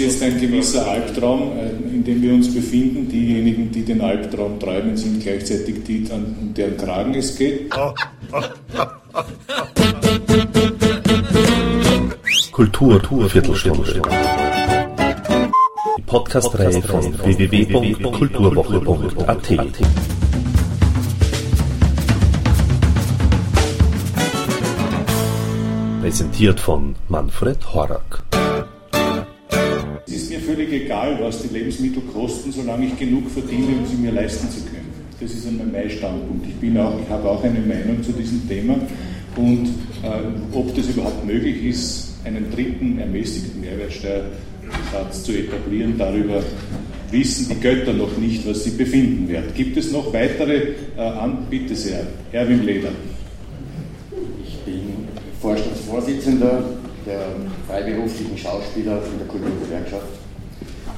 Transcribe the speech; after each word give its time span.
jetzt 0.00 0.22
ein 0.22 0.40
gewisser 0.40 0.86
Albtraum, 0.86 1.52
äh, 1.58 1.70
in 1.94 2.04
dem 2.04 2.22
wir 2.22 2.32
uns 2.34 2.52
befinden. 2.52 3.08
Diejenigen, 3.08 3.70
die 3.70 3.84
den 3.84 4.00
Albtraum 4.00 4.58
treiben, 4.58 4.96
sind 4.96 5.22
gleichzeitig 5.22 5.84
die, 5.86 6.04
an 6.10 6.54
deren 6.56 6.76
Kragen 6.76 7.14
es 7.14 7.36
geht. 7.36 7.70
Kultur, 12.52 13.00
Viertelstunde. 13.28 14.02
Die 15.96 16.02
Podcast-Reihe 16.02 16.82
von 16.82 17.14
www.kulturwoche.at. 17.24 19.48
Präsentiert 26.00 26.58
von 26.58 26.96
Manfred 27.08 27.74
Horak. 27.74 28.24
Völlig 30.50 30.72
egal, 30.72 31.16
was 31.20 31.42
die 31.42 31.54
Lebensmittel 31.54 32.02
kosten, 32.12 32.50
solange 32.50 32.86
ich 32.86 32.98
genug 32.98 33.30
verdiene, 33.30 33.68
um 33.78 33.86
sie 33.86 33.94
mir 34.02 34.10
leisten 34.10 34.50
zu 34.50 34.62
können. 34.64 34.88
Das 35.20 35.30
ist 35.30 35.46
einmal 35.46 35.68
mein 35.68 35.88
Standpunkt. 35.88 36.44
Ich, 36.44 36.56
bin 36.56 36.76
auch, 36.76 36.98
ich 37.00 37.08
habe 37.08 37.30
auch 37.30 37.44
eine 37.44 37.60
Meinung 37.60 38.02
zu 38.02 38.10
diesem 38.10 38.48
Thema. 38.48 38.74
Und 39.36 39.68
äh, 40.02 40.56
ob 40.56 40.74
das 40.74 40.88
überhaupt 40.88 41.24
möglich 41.24 41.64
ist, 41.66 42.14
einen 42.24 42.50
dritten 42.50 42.98
ermäßigten 42.98 43.60
Mehrwertsteuersatz 43.60 45.22
zu 45.22 45.38
etablieren, 45.38 45.94
darüber 45.96 46.42
wissen 47.12 47.48
die 47.50 47.60
Götter 47.60 47.92
noch 47.92 48.18
nicht, 48.18 48.44
was 48.48 48.64
sie 48.64 48.72
befinden 48.72 49.28
werden. 49.28 49.52
Gibt 49.54 49.76
es 49.76 49.92
noch 49.92 50.12
weitere 50.12 50.74
äh, 50.96 51.00
an? 51.00 51.46
Bitte 51.48 51.76
sehr, 51.76 52.08
Erwin 52.32 52.64
Leder. 52.64 52.90
Vorstandsvorsitzender 55.40 56.64
der 57.06 57.20
freiberuflichen 57.68 58.36
Schauspieler 58.36 59.00
in 59.12 59.18
der 59.18 59.28
Kulturgewerkschaft. 59.28 60.19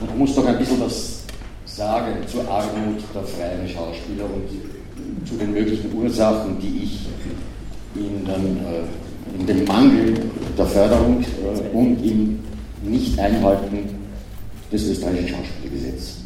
Und 0.03 0.11
du 0.11 0.19
musst 0.19 0.37
doch 0.37 0.47
ein 0.47 0.59
bisschen 0.59 0.81
was 0.81 1.23
sagen 1.65 2.17
zur 2.27 2.49
Armut 2.51 3.01
der 3.15 3.23
freien 3.23 3.69
Schauspieler 3.69 4.25
und 4.25 5.29
zu 5.29 5.37
den 5.37 5.53
möglichen 5.53 5.95
Ursachen, 5.95 6.59
die 6.61 6.85
ich 6.85 7.07
in, 7.95 8.25
den, 8.25 8.57
äh, 8.65 9.39
in 9.39 9.47
dem 9.47 9.65
Mangel 9.65 10.15
der 10.59 10.67
Förderung 10.67 11.23
äh, 11.23 11.77
und 11.77 12.05
im 12.05 12.41
Nicht-Einhalten 12.83 13.79
des 14.73 14.89
österreichischen 14.89 15.29
Schauspielgesetzes 15.29 16.23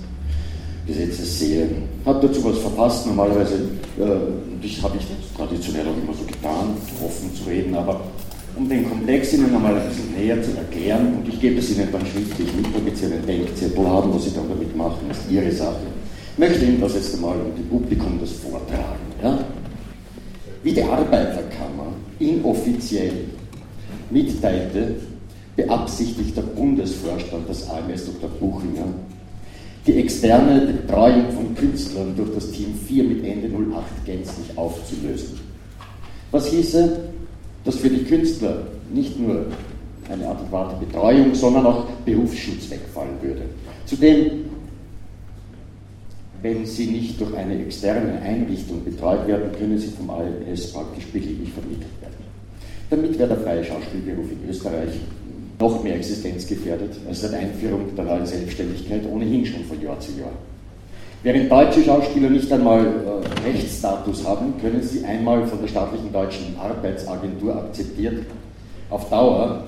Gesetzes 0.86 1.38
sehe. 1.38 1.68
Habe 2.04 2.28
dazu 2.28 2.44
was 2.44 2.58
verpasst, 2.58 3.06
normalerweise, 3.06 3.56
äh, 3.98 4.82
habe 4.82 4.96
ich 4.98 5.06
traditionell 5.36 5.86
auch 5.86 6.02
immer 6.02 6.14
so 6.16 6.24
getan, 6.24 6.76
offen 7.04 7.34
zu 7.34 7.44
reden, 7.44 7.74
aber 7.74 8.00
um 8.56 8.68
den 8.68 8.88
Komplex 8.88 9.32
Ihnen 9.32 9.54
einmal 9.54 9.76
ein 9.76 9.88
bisschen 9.88 10.12
näher 10.14 10.42
zu 10.42 10.56
erklären, 10.56 11.14
und 11.18 11.28
ich 11.28 11.40
gebe 11.40 11.58
es 11.58 11.70
Ihnen 11.70 11.88
dann 11.92 12.04
schriftlich 12.06 12.48
mit, 12.54 12.74
damit 12.74 12.96
Sie 12.96 13.06
einen 13.06 13.26
Denkzettel 13.26 13.86
haben, 13.86 14.14
was 14.14 14.24
Sie 14.24 14.34
dann 14.34 14.48
damit 14.48 14.74
machen, 14.76 15.10
ist 15.10 15.30
Ihre 15.30 15.52
Sache. 15.52 15.86
Ich 16.32 16.38
möchte 16.38 16.64
Ihnen 16.64 16.80
das 16.80 16.94
jetzt 16.94 17.14
einmal 17.14 17.36
um 17.38 17.54
dem 17.54 17.68
Publikum 17.68 18.18
das 18.20 18.32
vortragen. 18.32 19.00
Ja? 19.22 19.38
Wie 20.62 20.72
die 20.72 20.82
Arbeiterkammer 20.82 21.92
inoffiziell 22.18 23.12
mitteilte, 24.10 24.96
beabsichtigt 25.54 26.36
der 26.36 26.42
Bundesvorstand 26.42 27.48
des 27.48 27.68
AMS 27.68 28.06
Dr. 28.06 28.30
Buchinger 28.40 28.86
die 29.86 29.98
externe 29.98 30.62
Betreuung 30.62 31.30
von 31.30 31.54
Künstlern 31.54 32.14
durch 32.16 32.34
das 32.34 32.50
Team 32.50 32.74
4 32.74 33.04
mit 33.04 33.24
Ende 33.24 33.48
08 33.48 34.04
gänzlich 34.04 34.56
aufzulösen. 34.56 35.38
Was 36.32 36.48
hieße, 36.48 36.98
dass 37.66 37.76
für 37.76 37.90
die 37.90 38.04
Künstler 38.04 38.62
nicht 38.92 39.18
nur 39.18 39.46
eine 40.08 40.28
adäquate 40.28 40.76
Betreuung, 40.86 41.34
sondern 41.34 41.66
auch 41.66 41.84
Berufsschutz 42.04 42.70
wegfallen 42.70 43.20
würde. 43.20 43.42
Zudem, 43.84 44.46
wenn 46.42 46.64
sie 46.64 46.86
nicht 46.86 47.20
durch 47.20 47.34
eine 47.34 47.60
externe 47.64 48.20
Einrichtung 48.20 48.84
betreut 48.84 49.26
werden, 49.26 49.50
können 49.58 49.76
sie 49.78 49.88
vom 49.88 50.08
ALS 50.10 50.72
praktisch 50.72 51.06
beliebig 51.06 51.52
vermittelt 51.52 52.00
werden. 52.00 52.14
Damit 52.88 53.18
wäre 53.18 53.30
der 53.30 53.38
freie 53.38 53.64
Schauspielberuf 53.64 54.26
in 54.30 54.48
Österreich 54.48 54.90
noch 55.58 55.82
mehr 55.82 55.96
existenzgefährdet 55.96 56.92
als 57.08 57.22
seit 57.22 57.34
Einführung 57.34 57.96
der 57.96 58.04
neuen 58.04 58.26
Selbstständigkeit 58.26 59.02
ohnehin 59.10 59.44
schon 59.44 59.64
von 59.64 59.82
Jahr 59.82 59.98
zu 59.98 60.12
Jahr. 60.12 60.32
Während 61.26 61.50
deutsche 61.50 61.82
Schauspieler 61.82 62.30
nicht 62.30 62.52
einmal 62.52 62.86
äh, 62.86 63.48
Rechtsstatus 63.48 64.24
haben, 64.24 64.54
können 64.60 64.80
sie 64.80 65.04
einmal 65.04 65.44
von 65.44 65.60
der 65.60 65.66
staatlichen 65.66 66.12
deutschen 66.12 66.56
Arbeitsagentur 66.56 67.56
akzeptiert 67.56 68.26
auf 68.90 69.10
Dauer 69.10 69.64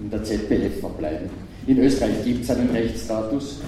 in 0.00 0.08
der 0.08 0.22
ZBF 0.22 0.78
verbleiben. 0.78 1.28
In 1.66 1.78
Österreich 1.78 2.24
gibt 2.24 2.44
es 2.44 2.50
einen 2.52 2.70
Rechtsstatus, 2.70 3.62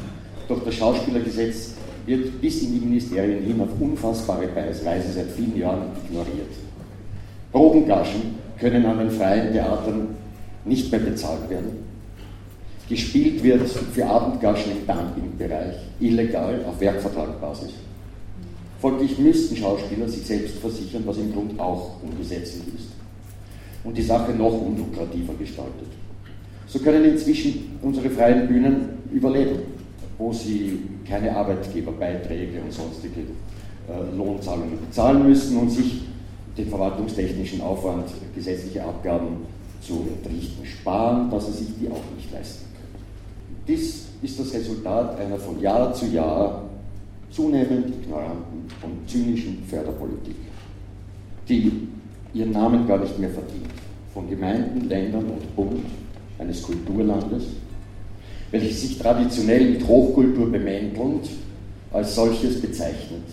doch 0.47 0.65
das 0.65 0.77
Schauspielergesetz 0.77 1.75
wird 2.07 2.41
bis 2.41 2.63
in 2.63 2.75
die 2.75 2.87
Ministerien 2.87 3.43
hin 3.43 3.61
auf 3.61 3.81
unfassbare 3.81 4.55
Weise 4.55 5.13
seit 5.13 5.33
vielen 5.33 5.59
Jahren 5.59 5.89
ignoriert. 6.07 6.53
Probengagen 7.51 8.39
können 8.61 8.87
an 8.87 8.99
den 9.01 9.11
freien 9.11 9.53
Theatern 9.53 10.15
nicht 10.65 10.89
mehr 10.89 11.01
bezahlt 11.01 11.51
werden. 11.51 11.94
Gespielt 12.89 13.43
wird 13.43 13.67
für 13.67 14.07
Abendgaschen 14.07 14.73
im 14.73 14.87
Dumpingbereich, 14.87 15.77
illegal 16.01 16.63
auf 16.69 16.79
Werkvertragbasis. 16.81 17.73
Folglich 18.79 19.19
müssten 19.19 19.57
Schauspieler 19.57 20.07
sich 20.07 20.27
selbst 20.27 20.59
versichern, 20.59 21.03
was 21.07 21.17
im 21.17 21.33
Grund 21.33 21.59
auch 21.59 22.03
ungesetzlich 22.03 22.63
ist. 22.77 22.89
Und 23.85 23.97
die 23.97 24.03
Sache 24.03 24.33
noch 24.33 24.61
unlukrativer 24.61 25.33
gestaltet. 25.39 25.89
So 26.67 26.79
können 26.79 27.05
inzwischen 27.05 27.79
unsere 27.81 28.11
freien 28.11 28.47
Bühnen 28.49 28.89
überleben, 29.11 29.61
wo 30.19 30.33
sie 30.35 30.81
keine 31.09 31.35
Arbeitgeberbeiträge 31.35 32.61
und 32.61 32.73
sonstige 32.73 33.21
äh, 33.21 34.17
Lohnzahlungen 34.17 34.79
bezahlen 34.79 35.27
müssen 35.27 35.57
und 35.57 35.71
sich 35.71 36.03
den 36.59 36.69
verwaltungstechnischen 36.69 37.63
Aufwand, 37.63 38.09
gesetzliche 38.35 38.83
Abgaben 38.83 39.47
zu 39.81 40.07
entrichten 40.17 40.67
sparen, 40.67 41.31
dass 41.31 41.47
sie 41.47 41.65
sich 41.65 41.69
die 41.81 41.89
auch 41.89 42.03
nicht 42.17 42.31
leisten. 42.31 42.74
Dies 43.67 44.07
ist 44.23 44.39
das 44.39 44.53
Resultat 44.53 45.19
einer 45.19 45.39
von 45.39 45.59
Jahr 45.61 45.93
zu 45.95 46.07
Jahr 46.07 46.65
zunehmend 47.31 47.89
ignoranten 47.89 48.69
und 48.83 49.09
zynischen 49.09 49.65
Förderpolitik, 49.69 50.37
die 51.49 51.89
ihren 52.35 52.53
Namen 52.53 52.87
gar 52.87 52.99
nicht 52.99 53.19
mehr 53.19 53.31
verdient. 53.31 53.67
Von 54.13 54.29
Gemeinden, 54.29 54.89
Ländern 54.89 55.25
und 55.25 55.57
Bund 55.57 55.85
eines 56.39 56.63
Kulturlandes, 56.63 57.45
welches 58.51 58.83
sich 58.83 58.99
traditionell 58.99 59.71
mit 59.71 59.89
Hochkultur 59.89 60.53
bemäntelnd 60.53 61.31
als 61.93 62.15
solches 62.15 62.61
bezeichnet 62.61 63.25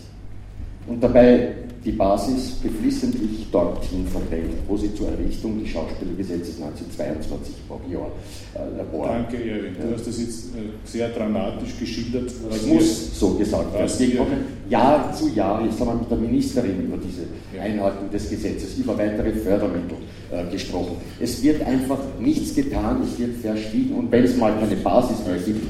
und 0.87 1.03
dabei 1.03 1.55
die 1.83 1.91
Basis 1.91 2.57
geflissentlich 2.61 3.47
dorthin 3.51 4.05
verdrängt, 4.07 4.53
wo 4.67 4.77
sie 4.77 4.93
zur 4.93 5.09
Errichtung 5.09 5.59
des 5.59 5.69
Schauspielgesetzes 5.69 6.61
1922 6.61 7.55
Jahr 7.91 8.11
äh, 8.53 8.77
Labor. 8.77 9.07
Danke, 9.07 9.37
Erwin. 9.37 9.75
Du 9.81 9.95
hast 9.95 10.05
das 10.05 10.19
jetzt 10.19 10.55
äh, 10.55 10.69
sehr 10.85 11.09
dramatisch 11.09 11.79
geschildert. 11.79 12.31
Das 12.49 12.65
muss 12.67 13.19
so 13.19 13.33
gesagt 13.33 13.73
werden. 13.73 13.91
Wir 13.97 14.17
kommen 14.17 14.45
Jahr 14.69 15.11
zu 15.13 15.29
Jahr, 15.29 15.65
jetzt 15.65 15.79
haben 15.79 15.87
wir 15.87 15.95
mit 15.95 16.11
der 16.11 16.17
Ministerin 16.17 16.83
über 16.83 16.97
diese 16.97 17.23
Einhaltung 17.59 18.11
des 18.11 18.29
Gesetzes, 18.29 18.77
über 18.77 18.95
weitere 18.97 19.31
Fördermittel 19.31 19.97
äh, 20.31 20.51
gesprochen. 20.51 20.97
Es 21.19 21.41
wird 21.41 21.65
einfach 21.65 21.99
nichts 22.19 22.53
getan, 22.53 23.01
es 23.03 23.17
wird 23.17 23.37
verschwiegen 23.37 23.95
und 23.95 24.11
wenn 24.11 24.23
es 24.23 24.37
mal 24.37 24.53
keine 24.59 24.75
Basis 24.75 25.25
mehr 25.25 25.37
gibt, 25.37 25.65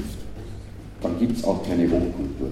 dann 1.00 1.18
gibt 1.18 1.38
es 1.38 1.44
auch 1.44 1.66
keine 1.66 1.84
Hochkultur. 1.84 2.50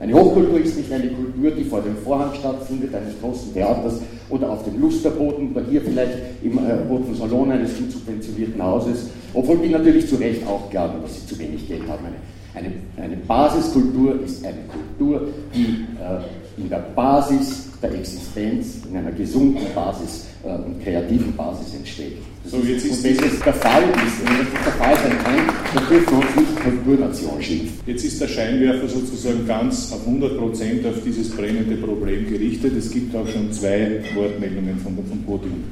Eine 0.00 0.14
Hochkultur 0.14 0.58
ist 0.58 0.78
nicht 0.78 0.90
eine 0.90 1.08
Kultur, 1.08 1.50
die 1.50 1.64
vor 1.64 1.82
dem 1.82 1.94
Vorhang 1.98 2.32
stattfindet, 2.32 2.94
eines 2.94 3.20
großen 3.20 3.52
Theaters 3.52 4.00
oder 4.30 4.50
auf 4.50 4.64
dem 4.64 4.80
Lusterboden 4.80 5.52
oder 5.52 5.62
hier 5.68 5.82
vielleicht 5.82 6.12
im 6.42 6.56
äh, 6.56 6.72
roten 6.88 7.14
Salon 7.14 7.52
eines 7.52 7.76
subventionierten 7.76 8.62
Hauses, 8.62 9.10
obwohl 9.34 9.58
die 9.58 9.68
natürlich 9.68 10.08
zu 10.08 10.16
Recht 10.16 10.46
auch 10.46 10.70
glauben, 10.70 11.02
dass 11.02 11.20
sie 11.20 11.26
zu 11.26 11.38
wenig 11.38 11.68
Geld 11.68 11.82
haben. 11.86 12.06
Eine, 12.54 12.66
eine, 12.66 13.04
eine 13.04 13.16
Basiskultur 13.16 14.22
ist 14.24 14.42
eine 14.42 14.60
Kultur, 14.68 15.28
die 15.54 15.84
äh, 16.00 16.60
in 16.60 16.70
der 16.70 16.82
Basis 16.96 17.69
der 17.82 17.94
Existenz, 17.94 18.78
in 18.88 18.96
einer 18.96 19.12
gesunden 19.12 19.74
Basis 19.74 20.26
äh, 20.44 20.48
und 20.48 20.82
kreativen 20.82 21.34
Basis 21.36 21.74
entsteht. 21.74 22.18
So, 22.44 22.58
jetzt 22.58 22.84
ist 22.84 22.98
und 22.98 23.04
wenn 23.04 23.16
das 23.16 23.40
der 23.40 23.54
Fall 23.54 23.82
ist, 23.82 24.26
wenn 24.26 24.38
das 24.38 24.64
der 24.64 24.72
Fall 24.72 24.96
sein 24.96 25.18
kann, 25.22 25.54
dann 25.74 25.88
dürfen 25.88 26.10
wir 26.10 26.18
uns 26.18 26.36
nicht 26.36 26.84
Kulturnation 26.84 27.42
schimpfen. 27.42 27.80
Jetzt 27.86 28.04
ist 28.04 28.20
der 28.20 28.28
Scheinwerfer 28.28 28.88
sozusagen 28.88 29.46
ganz 29.46 29.92
auf 29.92 30.06
100 30.06 30.38
Prozent 30.38 30.86
auf 30.86 30.96
dieses 31.04 31.30
brennende 31.30 31.76
Problem 31.76 32.28
gerichtet. 32.28 32.76
Es 32.76 32.90
gibt 32.90 33.14
auch 33.14 33.28
schon 33.28 33.52
zwei 33.52 34.00
Wortmeldungen 34.14 34.78
vom, 34.78 34.96
vom 35.06 35.22
Podium. 35.24 35.64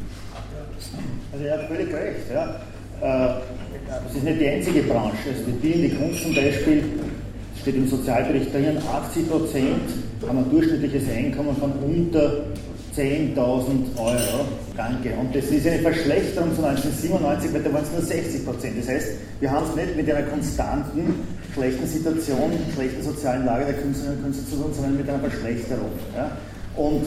Also 1.33 1.45
er 1.45 1.59
hat 1.59 1.69
völlig 1.69 1.93
recht. 1.93 2.31
Ja. 2.33 2.61
Äh, 3.01 3.41
das 4.05 4.15
ist 4.15 4.25
nicht 4.25 4.41
die 4.41 4.49
einzige 4.49 4.83
Branche. 4.83 5.17
Also 5.31 5.45
die 5.47 5.53
bildende 5.53 5.97
Kunst 5.97 6.23
zum 6.23 6.35
Beispiel, 6.35 6.85
steht 7.61 7.77
im 7.77 7.89
Sozialbericht 7.89 8.55
dahin, 8.55 8.77
80 8.79 9.29
Prozent 9.29 9.83
haben 10.27 10.39
ein 10.39 10.51
durchschnittliches 10.51 11.09
Einkommen 11.09 11.57
von 11.57 11.73
unter 11.73 12.45
10.000 12.97 13.97
Euro. 13.97 14.45
Danke. 14.77 15.13
Und 15.21 15.35
das 15.35 15.45
ist 15.45 15.67
eine 15.67 15.79
Verschlechterung 15.79 16.51
von 16.53 16.65
1997, 16.65 17.55
weil 17.55 17.63
da 17.63 17.73
waren 17.73 17.85
es 17.85 17.93
nur 17.93 18.03
60 18.03 18.45
Prozent. 18.45 18.79
Das 18.81 18.89
heißt, 18.89 19.09
wir 19.39 19.51
haben 19.51 19.67
es 19.71 19.77
nicht 19.77 19.97
mit 19.97 20.11
einer 20.11 20.27
konstanten, 20.27 21.15
schlechten 21.55 21.87
Situation, 21.87 22.53
schlechten 22.75 23.03
sozialen 23.03 23.47
Lage 23.47 23.67
der 23.67 23.75
Künstlerinnen 23.75 24.19
und 24.19 24.25
Künstler 24.25 24.49
zu 24.51 24.63
tun, 24.63 24.75
sondern 24.75 24.97
mit 24.97 25.09
einer 25.09 25.21
Verschlechterung. 25.21 25.93
Ja? 26.17 26.37
Und 26.75 27.07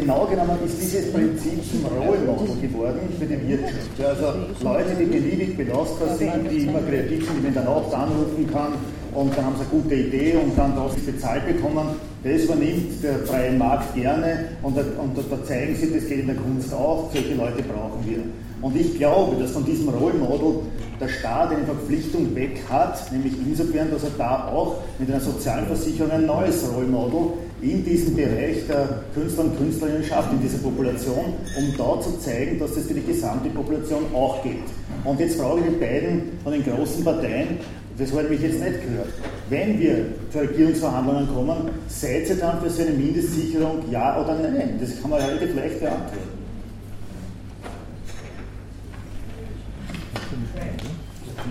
genau 0.00 0.26
genommen 0.26 0.58
ist 0.64 0.80
dieses 0.80 1.12
Prinzip 1.12 1.58
zum 1.70 1.84
Role 1.86 2.18
Model 2.20 2.56
geworden 2.60 3.00
für 3.18 3.26
die 3.26 3.48
Wirtschaft. 3.48 3.98
Also 3.98 4.26
Leute, 4.62 4.94
die 4.98 5.04
beliebig 5.04 5.56
belastbar 5.56 6.14
sind, 6.16 6.50
die 6.50 6.66
immer 6.66 6.80
kreativ 6.80 7.26
sind, 7.26 7.38
die 7.38 7.44
man 7.44 7.54
dann 7.54 7.66
auch 7.66 7.92
anrufen 7.92 8.48
kann 8.52 8.74
und 9.14 9.36
dann 9.36 9.46
haben 9.46 9.56
sie 9.56 9.62
eine 9.62 9.82
gute 9.82 9.94
Idee 9.94 10.36
und 10.42 10.56
dann 10.56 10.74
das 10.76 10.94
bezahlt 10.94 11.46
bekommen, 11.46 11.88
das 12.22 12.42
übernimmt 12.44 13.02
der 13.02 13.18
freie 13.20 13.52
Markt 13.52 13.94
gerne 13.94 14.50
und 14.62 14.76
da, 14.76 14.82
und 15.02 15.16
da 15.16 15.44
zeigen 15.44 15.74
sie, 15.74 15.92
das 15.92 16.06
geht 16.06 16.20
in 16.20 16.26
der 16.26 16.36
Kunst 16.36 16.72
auch, 16.72 17.10
solche 17.12 17.34
Leute 17.34 17.62
brauchen 17.62 18.04
wir. 18.06 18.18
Und 18.60 18.76
ich 18.76 18.96
glaube, 18.96 19.36
dass 19.40 19.52
von 19.52 19.64
diesem 19.64 19.88
Role 19.88 20.14
Model 20.14 20.62
der 21.00 21.08
Staat 21.08 21.52
eine 21.52 21.64
Verpflichtung 21.64 22.34
weg 22.34 22.60
hat, 22.68 23.10
nämlich 23.12 23.34
insofern, 23.46 23.90
dass 23.90 24.02
er 24.02 24.10
da 24.18 24.48
auch 24.48 24.78
mit 24.98 25.08
einer 25.10 25.20
Sozialversicherung 25.20 26.10
ein 26.10 26.26
neues 26.26 26.64
Role 26.74 26.88
Model 26.88 27.34
in 27.60 27.84
diesem 27.84 28.14
Bereich 28.14 28.66
der 28.68 29.02
Künstler 29.14 29.44
und 29.44 29.58
Künstlerinnen 29.58 30.04
schafft, 30.04 30.32
in 30.32 30.40
dieser 30.40 30.58
Population, 30.58 31.34
um 31.56 31.76
da 31.76 32.00
zu 32.00 32.18
zeigen, 32.20 32.58
dass 32.58 32.74
das 32.74 32.86
für 32.86 32.94
die 32.94 33.02
gesamte 33.02 33.48
Population 33.50 34.04
auch 34.14 34.42
geht. 34.42 34.58
Und 35.04 35.18
jetzt 35.18 35.40
frage 35.40 35.60
ich 35.60 35.74
die 35.74 35.80
beiden 35.80 36.22
von 36.44 36.52
den 36.52 36.64
großen 36.64 37.02
Parteien, 37.02 37.58
das 37.98 38.12
habe 38.12 38.32
ich 38.32 38.40
jetzt 38.40 38.60
nicht 38.60 38.82
gehört. 38.82 39.08
Wenn 39.50 39.80
wir 39.80 40.06
zu 40.30 40.38
Regierungsverhandlungen 40.38 41.26
kommen, 41.34 41.70
seid 41.88 42.28
ihr 42.28 42.36
dann 42.36 42.60
für 42.60 42.70
so 42.70 42.82
eine 42.82 42.92
Mindestsicherung 42.92 43.90
ja 43.90 44.22
oder 44.22 44.38
nein? 44.38 44.78
Das 44.80 45.00
kann 45.00 45.10
man 45.10 45.20
relativ 45.20 45.56
leicht 45.56 45.80
beantworten. 45.80 46.38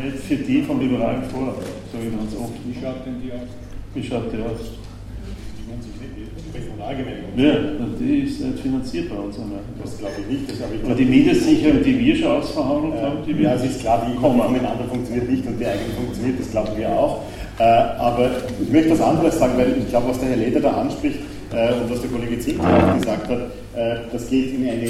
Nicht 0.02 0.18
für 0.20 0.36
die 0.36 0.62
vom 0.62 0.80
liberalen 0.80 1.24
Vorrat, 1.24 1.56
so 1.92 2.00
wie 2.00 2.16
man 2.16 2.28
es 2.28 2.36
oft. 2.36 2.54
Wie 2.66 2.80
schaut 2.80 3.06
denn 3.06 3.22
die 3.22 3.32
aus? 3.32 3.50
Wie 3.94 4.04
schaut 4.04 4.32
die 4.32 4.38
aus? 4.38 4.87
Ja, 7.38 7.54
die 8.00 8.20
ist 8.20 8.40
nicht 8.42 8.60
finanziert 8.60 9.10
bei 9.10 9.18
uns. 9.18 9.36
Das 9.84 9.98
glaube 9.98 10.14
ich 10.22 10.28
nicht. 10.28 10.50
Das 10.50 10.58
ich 10.74 10.84
Aber 10.84 10.96
die 10.96 11.06
Mindestsicherung, 11.06 11.84
die 11.84 12.00
wir 12.00 12.16
schon 12.16 12.32
ausverhandelt 12.32 12.96
äh, 12.96 13.02
haben, 13.06 13.18
die 13.28 13.44
Ja, 13.44 13.54
es 13.54 13.64
ist 13.64 13.80
klar, 13.82 14.08
die 14.08 14.14
miteinander 14.14 14.86
funktioniert 14.90 15.30
nicht 15.30 15.46
und 15.46 15.60
die 15.60 15.66
eigene 15.66 15.94
funktioniert, 15.96 16.40
das 16.40 16.52
glauben 16.52 16.78
wir 16.78 16.90
auch. 16.90 17.22
Äh, 17.60 17.64
aber 17.64 18.32
ich 18.62 18.70
möchte 18.70 18.92
was 18.92 19.02
anderes 19.02 19.38
sagen, 19.38 19.54
weil 19.58 19.78
ich 19.78 19.90
glaube, 19.90 20.10
was 20.10 20.20
der 20.20 20.30
Herr 20.30 20.38
Leder 20.38 20.62
da 20.62 20.72
anspricht 20.72 21.20
äh, 21.54 21.74
und 21.74 21.92
was 21.92 22.02
der 22.02 22.10
Kollege 22.10 22.40
Zink 22.40 22.60
auch 22.60 22.98
gesagt 22.98 23.28
hat, 23.28 23.40
äh, 23.76 23.96
das 24.12 24.30
geht 24.30 24.54
in 24.54 24.70
eine 24.70 24.90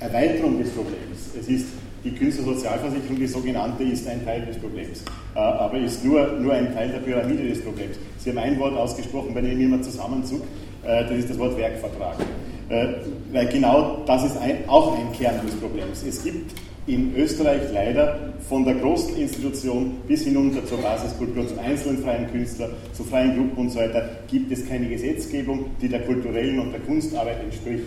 Erweiterung 0.00 0.58
des 0.58 0.70
Problems. 0.70 1.32
Es 1.38 1.48
ist 1.48 1.66
die 2.06 2.12
Künstlersozialversicherung, 2.12 3.16
die 3.18 3.26
sogenannte, 3.26 3.82
ist 3.82 4.06
ein 4.06 4.24
Teil 4.24 4.46
des 4.46 4.58
Problems, 4.58 5.02
äh, 5.34 5.38
aber 5.38 5.78
ist 5.78 6.04
nur, 6.04 6.26
nur 6.38 6.52
ein 6.52 6.72
Teil 6.72 6.90
der 6.90 6.98
Pyramide 6.98 7.48
des 7.48 7.62
Problems. 7.62 7.96
Sie 8.18 8.30
haben 8.30 8.38
ein 8.38 8.58
Wort 8.58 8.76
ausgesprochen 8.76 9.34
bei 9.34 9.40
dem 9.40 9.60
immer 9.60 9.82
Zusammenzug, 9.82 10.42
äh, 10.84 11.02
das 11.04 11.18
ist 11.18 11.30
das 11.30 11.38
Wort 11.38 11.56
Werkvertrag. 11.56 12.16
Äh, 12.68 12.86
weil 13.32 13.46
genau 13.48 13.98
das 14.06 14.24
ist 14.24 14.36
ein, 14.38 14.68
auch 14.68 14.96
ein 14.96 15.12
Kern 15.12 15.44
des 15.44 15.54
Problems. 15.56 16.02
Es 16.02 16.22
gibt 16.22 16.52
in 16.86 17.16
Österreich 17.16 17.62
leider 17.72 18.34
von 18.48 18.64
der 18.64 18.74
großen 18.74 19.16
Institution 19.16 19.96
bis 20.06 20.22
hinunter 20.22 20.64
zur 20.64 20.78
Basiskultur, 20.78 21.48
zu 21.48 21.58
einzelnen 21.60 22.02
freien 22.02 22.30
Künstlern, 22.30 22.70
zu 22.92 23.02
freien 23.02 23.36
Gruppen 23.36 23.66
und 23.66 23.70
so 23.70 23.80
weiter, 23.80 24.08
gibt 24.28 24.52
es 24.52 24.68
keine 24.68 24.88
Gesetzgebung, 24.88 25.66
die 25.80 25.88
der 25.88 26.02
kulturellen 26.02 26.60
und 26.60 26.72
der 26.72 26.80
Kunstarbeit 26.80 27.42
entspricht. 27.42 27.84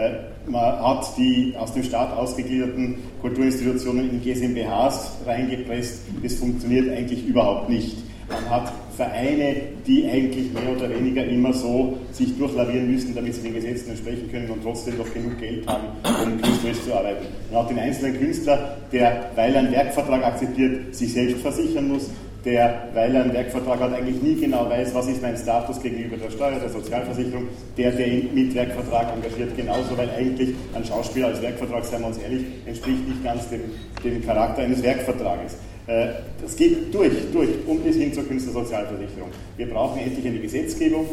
Äh, 0.00 0.50
man 0.50 0.80
hat 0.80 1.06
die 1.18 1.54
aus 1.58 1.74
dem 1.74 1.82
Staat 1.82 2.16
ausgegliederten 2.16 2.96
Kulturinstitutionen 3.20 4.10
in 4.10 4.22
GmbHs 4.22 5.18
reingepresst. 5.26 6.00
Das 6.22 6.34
funktioniert 6.34 6.90
eigentlich 6.90 7.26
überhaupt 7.26 7.68
nicht. 7.68 7.98
Man 8.28 8.48
hat 8.48 8.72
Vereine, 8.96 9.56
die 9.86 10.06
eigentlich 10.06 10.52
mehr 10.52 10.76
oder 10.76 10.88
weniger 10.88 11.24
immer 11.24 11.52
so 11.52 11.98
sich 12.12 12.36
durchlavieren 12.38 12.90
müssen, 12.90 13.14
damit 13.14 13.34
sie 13.34 13.42
den 13.42 13.54
Gesetzen 13.54 13.90
entsprechen 13.90 14.30
können 14.30 14.50
und 14.50 14.62
trotzdem 14.62 14.98
noch 14.98 15.12
genug 15.12 15.38
Geld 15.38 15.66
haben, 15.66 15.84
um 16.04 16.40
künstlerisch 16.40 16.82
zu 16.84 16.94
arbeiten. 16.94 17.26
Man 17.50 17.62
hat 17.62 17.70
den 17.70 17.78
einzelnen 17.78 18.18
Künstler, 18.18 18.76
der, 18.92 19.30
weil 19.34 19.54
er 19.54 19.60
einen 19.60 19.72
Werkvertrag 19.72 20.24
akzeptiert, 20.24 20.94
sich 20.94 21.12
selbst 21.12 21.42
versichern 21.42 21.88
muss, 21.88 22.08
der, 22.44 22.88
weil 22.94 23.14
er 23.14 23.24
einen 23.24 23.34
Werkvertrag 23.34 23.80
hat, 23.80 23.92
eigentlich 23.92 24.22
nie 24.22 24.34
genau 24.34 24.68
weiß, 24.68 24.94
was 24.94 25.08
ist 25.08 25.20
mein 25.22 25.36
Status 25.36 25.80
gegenüber 25.82 26.16
der 26.16 26.30
Steuer, 26.30 26.58
der 26.58 26.70
Sozialversicherung, 26.70 27.48
der, 27.76 27.92
der 27.92 28.06
ihn 28.06 28.34
mit 28.34 28.54
Werkvertrag 28.54 29.12
engagiert, 29.14 29.56
genauso, 29.56 29.96
weil 29.96 30.08
eigentlich 30.10 30.54
ein 30.74 30.84
Schauspieler 30.84 31.28
als 31.28 31.42
Werkvertrag, 31.42 31.84
seien 31.84 32.00
wir 32.00 32.08
uns 32.08 32.18
ehrlich, 32.18 32.44
entspricht 32.66 33.06
nicht 33.06 33.22
ganz 33.22 33.48
dem, 33.50 33.60
dem 34.02 34.24
Charakter 34.24 34.62
eines 34.62 34.82
Werkvertrages. 34.82 35.56
Äh, 35.90 36.08
das 36.40 36.56
geht 36.56 36.94
durch, 36.94 37.12
durch 37.32 37.50
und 37.66 37.84
bis 37.84 37.96
hin 37.96 38.12
zur 38.12 38.26
Künstlersozialversicherung. 38.26 39.30
Wir 39.56 39.68
brauchen 39.68 40.00
endlich 40.00 40.26
eine 40.26 40.38
Gesetzgebung, 40.38 41.06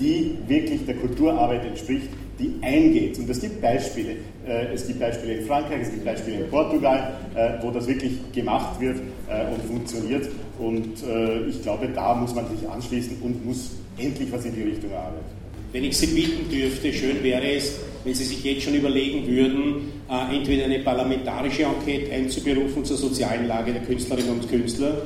die 0.00 0.38
wirklich 0.48 0.86
der 0.86 0.96
Kulturarbeit 0.96 1.64
entspricht, 1.66 2.08
die 2.38 2.54
eingeht. 2.62 3.18
Und 3.18 3.28
es 3.28 3.40
gibt 3.40 3.60
Beispiele. 3.60 4.12
Äh, 4.46 4.72
es 4.72 4.86
gibt 4.86 5.00
Beispiele 5.00 5.34
in 5.34 5.46
Frankreich, 5.46 5.82
es 5.82 5.90
gibt 5.90 6.04
Beispiele 6.04 6.44
in 6.44 6.50
Portugal, 6.50 7.12
äh, 7.34 7.62
wo 7.62 7.70
das 7.70 7.86
wirklich 7.86 8.20
gemacht 8.32 8.80
wird 8.80 8.96
und 9.32 9.62
funktioniert. 9.66 10.28
Und 10.58 11.02
ich 11.48 11.62
glaube, 11.62 11.88
da 11.94 12.14
muss 12.14 12.34
man 12.34 12.46
sich 12.48 12.68
anschließen 12.68 13.16
und 13.22 13.44
muss 13.44 13.70
endlich 13.96 14.30
was 14.30 14.44
in 14.44 14.54
die 14.54 14.62
Richtung 14.62 14.92
arbeiten. 14.92 15.42
Wenn 15.72 15.84
ich 15.84 15.96
Sie 15.96 16.06
bitten 16.08 16.50
dürfte, 16.50 16.92
schön 16.92 17.22
wäre 17.22 17.50
es, 17.54 17.78
wenn 18.04 18.14
Sie 18.14 18.24
sich 18.24 18.44
jetzt 18.44 18.64
schon 18.64 18.74
überlegen 18.74 19.26
würden, 19.26 19.92
äh, 20.10 20.36
entweder 20.36 20.66
eine 20.66 20.80
parlamentarische 20.80 21.62
Enquete 21.62 22.12
einzuberufen 22.12 22.84
zur 22.84 22.98
sozialen 22.98 23.46
Lage 23.46 23.72
der 23.72 23.82
Künstlerinnen 23.82 24.32
und 24.32 24.48
Künstler. 24.50 25.02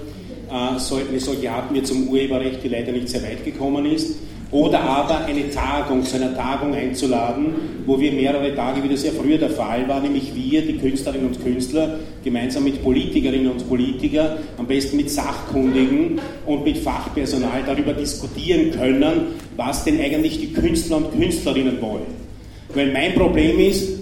Äh, 0.50 0.78
so, 0.78 0.96
eine 0.96 1.20
solche 1.20 1.54
hatten 1.54 1.72
wir 1.72 1.84
zum 1.84 2.08
Urheberrecht, 2.08 2.64
die 2.64 2.68
leider 2.68 2.90
nicht 2.90 3.08
sehr 3.08 3.22
weit 3.22 3.44
gekommen 3.44 3.86
ist. 3.86 4.16
Oder 4.52 4.80
aber 4.80 5.24
eine 5.24 5.50
Tagung, 5.50 6.04
zu 6.04 6.16
einer 6.16 6.36
Tagung 6.36 6.72
einzuladen, 6.72 7.54
wo 7.84 7.98
wir 7.98 8.12
mehrere 8.12 8.54
Tage, 8.54 8.82
wie 8.82 8.88
das 8.88 9.02
ja 9.02 9.10
früher 9.10 9.38
der 9.38 9.50
Fall 9.50 9.88
war, 9.88 10.00
nämlich 10.00 10.32
wir, 10.36 10.62
die 10.62 10.78
Künstlerinnen 10.78 11.26
und 11.26 11.42
Künstler, 11.42 11.98
gemeinsam 12.22 12.62
mit 12.62 12.82
Politikerinnen 12.82 13.50
und 13.50 13.68
Politikern, 13.68 14.38
am 14.56 14.66
besten 14.66 14.98
mit 14.98 15.10
Sachkundigen 15.10 16.20
und 16.46 16.64
mit 16.64 16.78
Fachpersonal 16.78 17.64
darüber 17.66 17.92
diskutieren 17.92 18.70
können, 18.70 19.34
was 19.56 19.84
denn 19.84 20.00
eigentlich 20.00 20.38
die 20.38 20.52
Künstler 20.52 20.98
und 20.98 21.12
Künstlerinnen 21.18 21.80
wollen. 21.80 22.26
Weil 22.72 22.92
mein 22.92 23.14
Problem 23.14 23.58
ist, 23.58 23.95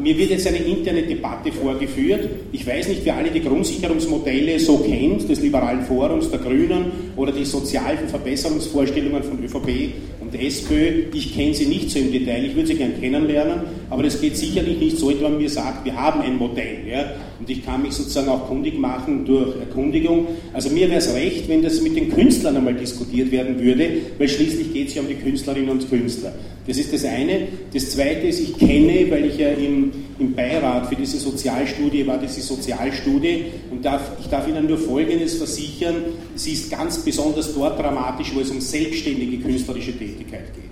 mir 0.00 0.18
wird 0.18 0.30
jetzt 0.30 0.46
eine 0.48 0.58
interne 0.58 1.02
Debatte 1.02 1.52
vorgeführt. 1.52 2.28
Ich 2.50 2.66
weiß 2.66 2.88
nicht, 2.88 3.04
wer 3.04 3.16
alle 3.16 3.30
die 3.30 3.40
Grundsicherungsmodelle 3.40 4.58
so 4.58 4.78
kennt, 4.78 5.28
des 5.28 5.40
Liberalen 5.40 5.82
Forums, 5.82 6.30
der 6.30 6.40
Grünen 6.40 6.86
oder 7.16 7.30
die 7.30 7.44
sozialen 7.44 8.08
Verbesserungsvorstellungen 8.08 9.22
von 9.22 9.44
ÖVP 9.44 9.92
und 10.34 10.40
SPÖ. 10.40 11.04
Ich 11.14 11.34
kenne 11.34 11.54
sie 11.54 11.66
nicht 11.66 11.90
so 11.90 11.98
im 11.98 12.12
Detail, 12.12 12.44
ich 12.44 12.54
würde 12.54 12.68
sie 12.68 12.74
gerne 12.74 12.94
kennenlernen, 12.94 13.60
aber 13.90 14.02
das 14.02 14.20
geht 14.20 14.36
sicherlich 14.36 14.78
nicht 14.78 14.98
so, 14.98 15.08
wenn 15.08 15.22
man 15.22 15.38
mir 15.38 15.48
sagt, 15.48 15.84
wir 15.84 15.94
haben 15.94 16.20
ein 16.22 16.36
Modell. 16.36 16.78
Ja? 16.88 17.12
Und 17.38 17.48
ich 17.48 17.64
kann 17.64 17.82
mich 17.82 17.92
sozusagen 17.92 18.28
auch 18.28 18.48
kundig 18.48 18.78
machen 18.78 19.24
durch 19.24 19.58
Erkundigung. 19.58 20.26
Also 20.52 20.70
mir 20.70 20.88
wäre 20.88 20.98
es 20.98 21.14
recht, 21.14 21.48
wenn 21.48 21.62
das 21.62 21.80
mit 21.80 21.96
den 21.96 22.10
Künstlern 22.10 22.56
einmal 22.56 22.74
diskutiert 22.74 23.30
werden 23.30 23.60
würde, 23.60 23.88
weil 24.18 24.28
schließlich 24.28 24.72
geht 24.72 24.88
es 24.88 24.94
ja 24.94 25.02
um 25.02 25.08
die 25.08 25.14
Künstlerinnen 25.14 25.70
und 25.70 25.88
Künstler. 25.88 26.32
Das 26.66 26.78
ist 26.78 26.92
das 26.92 27.04
eine. 27.04 27.48
Das 27.74 27.90
zweite 27.90 28.26
ist, 28.26 28.40
ich 28.40 28.56
kenne, 28.56 29.10
weil 29.10 29.26
ich 29.26 29.36
ja 29.36 29.50
im, 29.50 29.92
im 30.18 30.32
Beirat 30.34 30.88
für 30.88 30.96
diese 30.96 31.18
Sozialstudie 31.18 32.06
war, 32.06 32.16
diese 32.18 32.40
Sozialstudie, 32.40 33.44
und 33.70 33.84
darf, 33.84 34.12
ich 34.20 34.28
darf 34.28 34.48
Ihnen 34.48 34.66
nur 34.66 34.78
Folgendes 34.78 35.34
versichern, 35.34 35.96
sie 36.34 36.52
ist 36.52 36.70
ganz 36.70 36.98
besonders 37.04 37.54
dort 37.54 37.78
dramatisch, 37.78 38.34
wo 38.34 38.40
es 38.40 38.50
um 38.50 38.60
selbstständige 38.60 39.38
künstlerische 39.38 39.92
Tätigkeit 39.92 40.23
geht. 40.30 40.64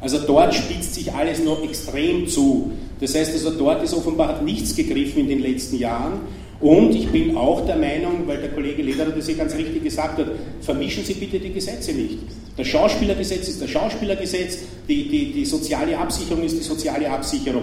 Also 0.00 0.18
dort 0.18 0.54
spitzt 0.54 0.94
sich 0.94 1.12
alles 1.12 1.42
noch 1.42 1.62
extrem 1.62 2.28
zu. 2.28 2.72
Das 3.00 3.14
heißt 3.14 3.32
also, 3.32 3.50
dort 3.50 3.82
ist 3.82 3.94
offenbar 3.94 4.42
nichts 4.42 4.74
gegriffen 4.74 5.20
in 5.20 5.28
den 5.28 5.40
letzten 5.40 5.78
Jahren. 5.78 6.20
Und 6.60 6.94
ich 6.94 7.08
bin 7.08 7.36
auch 7.36 7.64
der 7.66 7.76
Meinung, 7.76 8.26
weil 8.26 8.38
der 8.38 8.50
Kollege 8.50 8.82
Lederer 8.82 9.10
das 9.10 9.28
ja 9.28 9.34
ganz 9.34 9.54
richtig 9.54 9.84
gesagt 9.84 10.18
hat, 10.18 10.26
vermischen 10.60 11.04
Sie 11.04 11.14
bitte 11.14 11.38
die 11.38 11.52
Gesetze 11.52 11.92
nicht. 11.92 12.18
Das 12.56 12.66
Schauspielergesetz 12.66 13.48
ist 13.48 13.62
das 13.62 13.70
Schauspielergesetz, 13.70 14.58
die, 14.88 15.08
die, 15.08 15.32
die 15.32 15.44
soziale 15.44 15.96
Absicherung 15.96 16.42
ist 16.42 16.58
die 16.58 16.64
soziale 16.64 17.08
Absicherung. 17.08 17.62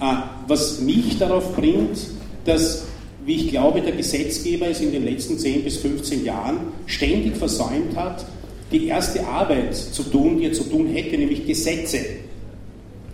Äh, 0.00 0.04
was 0.48 0.80
mich 0.80 1.18
darauf 1.18 1.54
bringt, 1.54 1.96
dass, 2.44 2.84
wie 3.24 3.36
ich 3.36 3.50
glaube, 3.50 3.80
der 3.80 3.92
Gesetzgeber 3.92 4.66
es 4.66 4.80
in 4.80 4.90
den 4.90 5.04
letzten 5.04 5.38
10 5.38 5.62
bis 5.62 5.76
15 5.76 6.24
Jahren 6.24 6.58
ständig 6.86 7.36
versäumt 7.36 7.94
hat, 7.94 8.26
die 8.72 8.88
erste 8.88 9.24
Arbeit 9.26 9.74
zu 9.74 10.02
tun, 10.04 10.38
die 10.38 10.46
er 10.46 10.52
zu 10.52 10.64
tun 10.64 10.88
hätte, 10.88 11.16
nämlich 11.16 11.46
Gesetze 11.46 11.98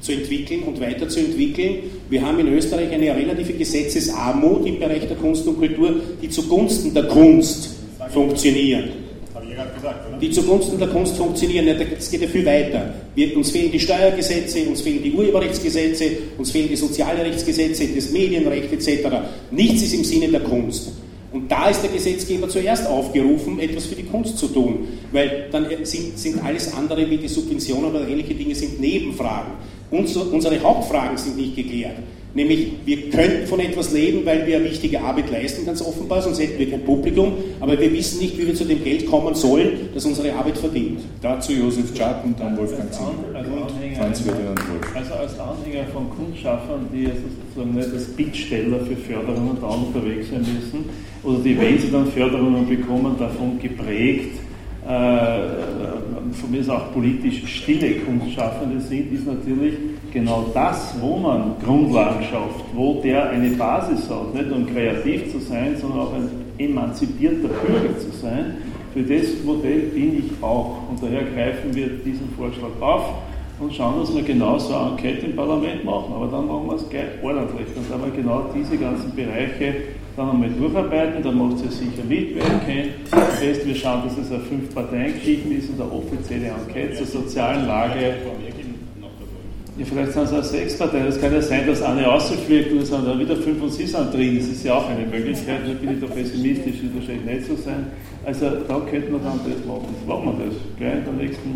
zu 0.00 0.12
entwickeln 0.12 0.62
und 0.62 0.80
weiterzuentwickeln. 0.80 1.76
Wir 2.08 2.24
haben 2.24 2.38
in 2.38 2.48
Österreich 2.54 2.90
eine 2.92 3.14
relative 3.14 3.52
Gesetzesarmut 3.52 4.66
im 4.66 4.78
Bereich 4.78 5.06
der 5.06 5.16
Kunst 5.16 5.46
und 5.46 5.58
Kultur, 5.58 6.00
die 6.22 6.28
zugunsten 6.28 6.94
der 6.94 7.04
Kunst 7.04 7.70
oder? 9.34 10.18
die 10.20 10.30
zugunsten 10.30 10.78
der 10.78 10.88
Kunst 10.88 11.16
funktionieren. 11.16 11.66
Das 11.66 12.10
geht 12.10 12.22
ja 12.22 12.28
viel 12.28 12.46
weiter. 12.46 12.94
Wir, 13.14 13.36
uns 13.36 13.50
fehlen 13.50 13.72
die 13.72 13.80
Steuergesetze, 13.80 14.62
uns 14.68 14.80
fehlen 14.80 15.02
die 15.02 15.12
Urheberrechtsgesetze, 15.12 16.04
uns 16.36 16.50
fehlen 16.50 16.68
die 16.68 16.76
Sozialrechtsgesetze, 16.76 17.88
das 17.94 18.10
Medienrecht 18.10 18.72
etc. 18.72 19.08
Nichts 19.50 19.82
ist 19.82 19.94
im 19.94 20.04
Sinne 20.04 20.28
der 20.28 20.40
Kunst. 20.40 20.92
Und 21.30 21.50
da 21.50 21.68
ist 21.68 21.82
der 21.82 21.90
Gesetzgeber 21.90 22.48
zuerst 22.48 22.86
aufgerufen, 22.86 23.58
etwas 23.58 23.86
für 23.86 23.94
die 23.94 24.04
Kunst 24.04 24.38
zu 24.38 24.48
tun, 24.48 24.88
weil 25.12 25.48
dann 25.50 25.66
sind, 25.82 26.18
sind 26.18 26.42
alles 26.42 26.72
andere 26.74 27.08
wie 27.10 27.18
die 27.18 27.28
Subventionen 27.28 27.90
oder 27.90 28.08
ähnliche 28.08 28.34
Dinge 28.34 28.54
sind 28.54 28.80
Nebenfragen. 28.80 29.52
unsere 29.90 30.60
Hauptfragen 30.62 31.18
sind 31.18 31.36
nicht 31.36 31.54
geklärt. 31.54 31.96
Nämlich, 32.34 32.72
wir 32.84 33.10
könnten 33.10 33.46
von 33.46 33.58
etwas 33.58 33.92
leben, 33.92 34.24
weil 34.24 34.46
wir 34.46 34.56
eine 34.56 34.66
wichtige 34.66 35.00
Arbeit 35.00 35.30
leisten, 35.30 35.64
ganz 35.64 35.80
offenbar, 35.80 36.20
sonst 36.22 36.38
hätten 36.40 36.58
wir 36.58 36.70
kein 36.70 36.84
Publikum, 36.84 37.32
aber 37.58 37.78
wir 37.80 37.92
wissen 37.92 38.20
nicht, 38.20 38.38
wie 38.38 38.46
wir 38.46 38.54
zu 38.54 38.64
dem 38.64 38.84
Geld 38.84 39.06
kommen 39.06 39.34
sollen, 39.34 39.88
das 39.94 40.04
unsere 40.04 40.32
Arbeit 40.34 40.58
verdient. 40.58 41.00
Dazu 41.22 41.52
Josef 41.52 41.94
Czak 41.94 42.24
und 42.24 42.38
dann 42.38 42.56
Wolfgang 42.56 42.92
Zink. 42.92 43.08
Also, 43.98 44.30
also 44.94 45.14
als 45.14 45.38
Anhänger 45.40 45.84
von 45.92 46.08
Kunstschaffern, 46.10 46.86
die 46.92 47.06
sozusagen 47.06 47.74
nicht 47.74 47.92
als 47.92 48.04
Bittsteller 48.14 48.80
für 48.80 48.96
Förderungen 48.96 49.56
da 49.60 49.66
unterwegs 49.66 50.30
sein 50.30 50.40
müssen, 50.40 50.88
oder 51.24 51.38
die, 51.40 51.58
wenn 51.58 51.78
sie 51.78 51.90
dann 51.90 52.06
Förderungen 52.06 52.68
bekommen, 52.68 53.16
davon 53.18 53.58
geprägt, 53.58 54.38
äh, 54.86 55.40
von 56.32 56.50
mir 56.50 56.60
ist 56.60 56.70
auch 56.70 56.92
politisch 56.92 57.44
stille 57.44 57.96
Kunstschaffende 57.96 58.80
sind, 58.80 59.12
ist 59.12 59.26
natürlich 59.26 59.74
genau 60.12 60.46
das, 60.54 60.94
wo 61.00 61.16
man 61.16 61.56
Grundlagen 61.64 62.22
schafft, 62.22 62.64
wo 62.74 63.00
der 63.02 63.30
eine 63.30 63.50
Basis 63.50 64.08
hat, 64.08 64.32
nicht 64.32 64.48
nur 64.48 64.58
um 64.58 64.66
kreativ 64.66 65.32
zu 65.32 65.40
sein, 65.40 65.76
sondern 65.76 66.00
auch 66.00 66.14
ein 66.14 66.28
emanzipierter 66.58 67.48
Bürger 67.48 67.98
zu 67.98 68.10
sein, 68.20 68.56
für 68.94 69.02
das 69.02 69.26
Modell 69.44 69.80
bin 69.94 70.18
ich 70.18 70.42
auch. 70.42 70.88
Und 70.88 71.02
daher 71.02 71.24
greifen 71.24 71.74
wir 71.74 71.88
diesen 71.88 72.30
Vorschlag 72.36 72.70
auf 72.80 73.04
und 73.60 73.74
schauen, 73.74 74.00
dass 74.00 74.14
wir 74.14 74.22
genau 74.22 74.58
so 74.58 74.74
eine 74.74 74.90
Enquete 74.90 75.26
im 75.26 75.36
Parlament 75.36 75.84
machen. 75.84 76.12
Aber 76.14 76.26
dann 76.28 76.46
machen 76.46 76.66
wir 76.66 76.76
es 76.76 76.88
gleich 76.88 77.22
ordentlich. 77.22 77.66
Dann 77.74 78.02
wir 78.02 78.10
genau 78.10 78.46
diese 78.54 78.76
ganzen 78.76 79.14
Bereiche 79.14 79.74
dann 80.16 80.30
einmal 80.30 80.50
durcharbeiten, 80.50 81.22
dann 81.22 81.38
macht 81.38 81.64
ihr 81.64 81.70
sicher 81.70 82.02
mit, 82.08 82.34
wer 82.34 82.58
kennt. 82.66 82.90
Das 83.10 83.40
heißt, 83.40 83.66
wir 83.66 83.74
schauen, 83.74 84.02
dass 84.04 84.18
es 84.18 84.32
eine 84.32 84.40
Fünf-Parteien-Geschichte 84.40 85.54
ist 85.54 85.70
und 85.70 85.80
eine 85.80 85.92
offizielle 85.92 86.48
Enquete 86.48 86.94
zur 86.96 87.06
sozialen 87.06 87.66
Lage 87.66 88.14
ja, 89.78 89.84
vielleicht 89.84 90.12
sind 90.12 90.24
es 90.24 90.32
auch 90.32 90.42
sechs 90.42 90.76
Parteien. 90.76 91.06
Es 91.06 91.20
kann 91.20 91.32
ja 91.32 91.40
sein, 91.40 91.64
dass 91.64 91.80
eine 91.82 92.04
rausfliegt 92.04 92.72
und 92.72 92.78
es 92.82 92.88
sind 92.88 93.06
dann 93.06 93.18
wieder 93.20 93.36
fünf 93.36 93.62
und 93.62 93.72
sie 93.72 93.86
sind 93.86 94.12
drin. 94.12 94.36
Das 94.36 94.48
ist 94.48 94.64
ja 94.64 94.74
auch 94.74 94.88
eine 94.88 95.06
Möglichkeit. 95.06 95.60
Da 95.64 95.72
bin 95.72 95.94
ich 95.94 96.00
da 96.00 96.06
pessimistisch, 96.06 96.82
wird 96.82 96.96
wahrscheinlich 96.96 97.24
nicht 97.24 97.46
so 97.46 97.54
sein. 97.54 97.86
Also 98.24 98.46
da 98.66 98.80
könnte 98.90 99.12
man 99.12 99.22
dann 99.22 99.40
das 99.46 99.64
machen. 99.64 99.86
Machen 100.06 100.38
wir 100.38 100.46
das 100.46 100.56
gleich 100.76 100.98
in 100.98 101.04
der 101.04 101.12
nächsten. 101.14 101.48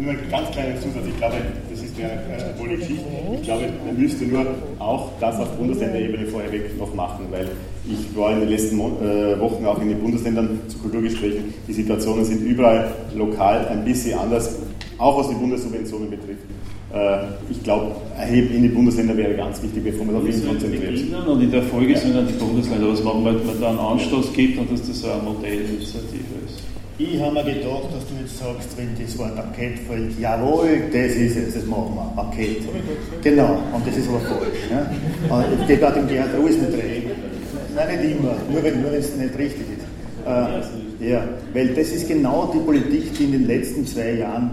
Nur 0.00 0.10
ein 0.10 0.18
ganz 0.30 0.50
kleiner 0.50 0.80
Zusatz. 0.80 1.04
Ich 1.06 1.16
glaube, 1.18 1.34
das 1.70 1.82
ist 1.82 1.98
ja 1.98 2.08
eine 2.08 2.56
tolle 2.58 2.76
Geschichte. 2.78 3.04
Ich 3.34 3.42
glaube, 3.42 3.64
man 3.86 4.00
müsste 4.00 4.24
nur 4.24 4.46
auch 4.78 5.10
das 5.20 5.38
auf 5.38 5.50
Bundesländerebene 5.58 6.26
vorherweg 6.26 6.78
noch 6.78 6.94
machen, 6.94 7.26
weil 7.30 7.48
ich 7.86 8.16
war 8.16 8.32
in 8.32 8.40
den 8.40 8.48
letzten 8.48 8.80
äh, 8.80 9.38
Wochen 9.38 9.66
auch 9.66 9.80
in 9.82 9.90
den 9.90 10.00
Bundesländern 10.00 10.60
zu 10.66 10.78
Kulturgesprächen. 10.78 11.52
Die 11.68 11.72
Situationen 11.74 12.24
sind 12.24 12.40
überall 12.40 12.90
lokal 13.14 13.68
ein 13.68 13.84
bisschen 13.84 14.18
anders, 14.18 14.56
auch 14.96 15.18
was 15.18 15.28
die 15.28 15.34
Bundessubventionen 15.34 16.08
betrifft. 16.08 16.55
Äh, 16.92 17.26
ich 17.50 17.62
glaube, 17.62 17.96
Erheben 18.16 18.54
in 18.54 18.62
die 18.62 18.68
Bundesländer 18.68 19.16
wäre 19.16 19.34
ganz 19.34 19.62
wichtig, 19.62 19.84
bevor 19.84 20.06
man 20.06 20.16
auf 20.16 20.28
ihn 20.28 20.46
konzentriert. 20.46 21.26
Und 21.26 21.42
in 21.42 21.50
der 21.50 21.62
Folge 21.64 21.92
ja. 21.92 21.98
sind 21.98 22.14
dann 22.14 22.26
die 22.26 22.34
Bundesländer, 22.34 22.88
was 22.88 23.02
machen 23.02 23.24
wir, 23.24 23.34
wenn 23.34 23.46
man 23.46 23.60
da 23.60 23.70
einen 23.70 23.78
Anstoß 23.78 24.32
gibt 24.32 24.58
und 24.58 24.72
dass 24.72 24.86
das 24.86 25.00
so 25.00 25.10
eine 25.10 25.22
Modellinitiative 25.22 26.36
ist. 26.46 26.62
Ich 26.98 27.20
habe 27.20 27.34
mir 27.34 27.44
gedacht, 27.44 27.92
dass 27.92 28.06
du 28.08 28.14
jetzt 28.22 28.38
sagst, 28.38 28.78
wenn 28.78 28.88
das 28.98 29.18
Wort 29.18 29.36
Paket 29.36 29.80
fällt, 29.80 30.18
jawohl, 30.18 30.80
das 30.90 31.12
ist 31.12 31.36
es, 31.36 31.54
das 31.54 31.66
machen 31.66 31.94
wir, 31.94 32.22
Paket. 32.22 32.62
Genau, 33.22 33.58
und 33.74 33.86
das 33.86 33.98
ist 33.98 34.08
aber 34.08 34.20
falsch. 34.20 34.70
Ne? 34.70 34.90
Ich 35.60 35.66
gehe 35.66 35.76
gerade 35.76 36.00
im 36.00 36.08
Gerhard 36.08 36.30
alles 36.34 36.56
nicht 36.56 36.72
recht. 36.72 37.02
Nein, 37.74 38.00
nicht 38.00 38.18
immer, 38.18 38.36
nur 38.50 38.62
wenn, 38.62 38.80
nur 38.80 38.92
es 38.92 39.14
nicht 39.14 39.36
richtig 39.38 39.66
ist. 39.76 39.86
Äh, 40.26 41.10
ja, 41.10 41.28
weil 41.52 41.68
das 41.74 41.88
ist 41.88 42.08
genau 42.08 42.50
die 42.54 42.60
Politik, 42.60 43.12
die 43.18 43.24
in 43.24 43.32
den 43.32 43.46
letzten 43.46 43.86
zwei 43.86 44.12
Jahren 44.14 44.50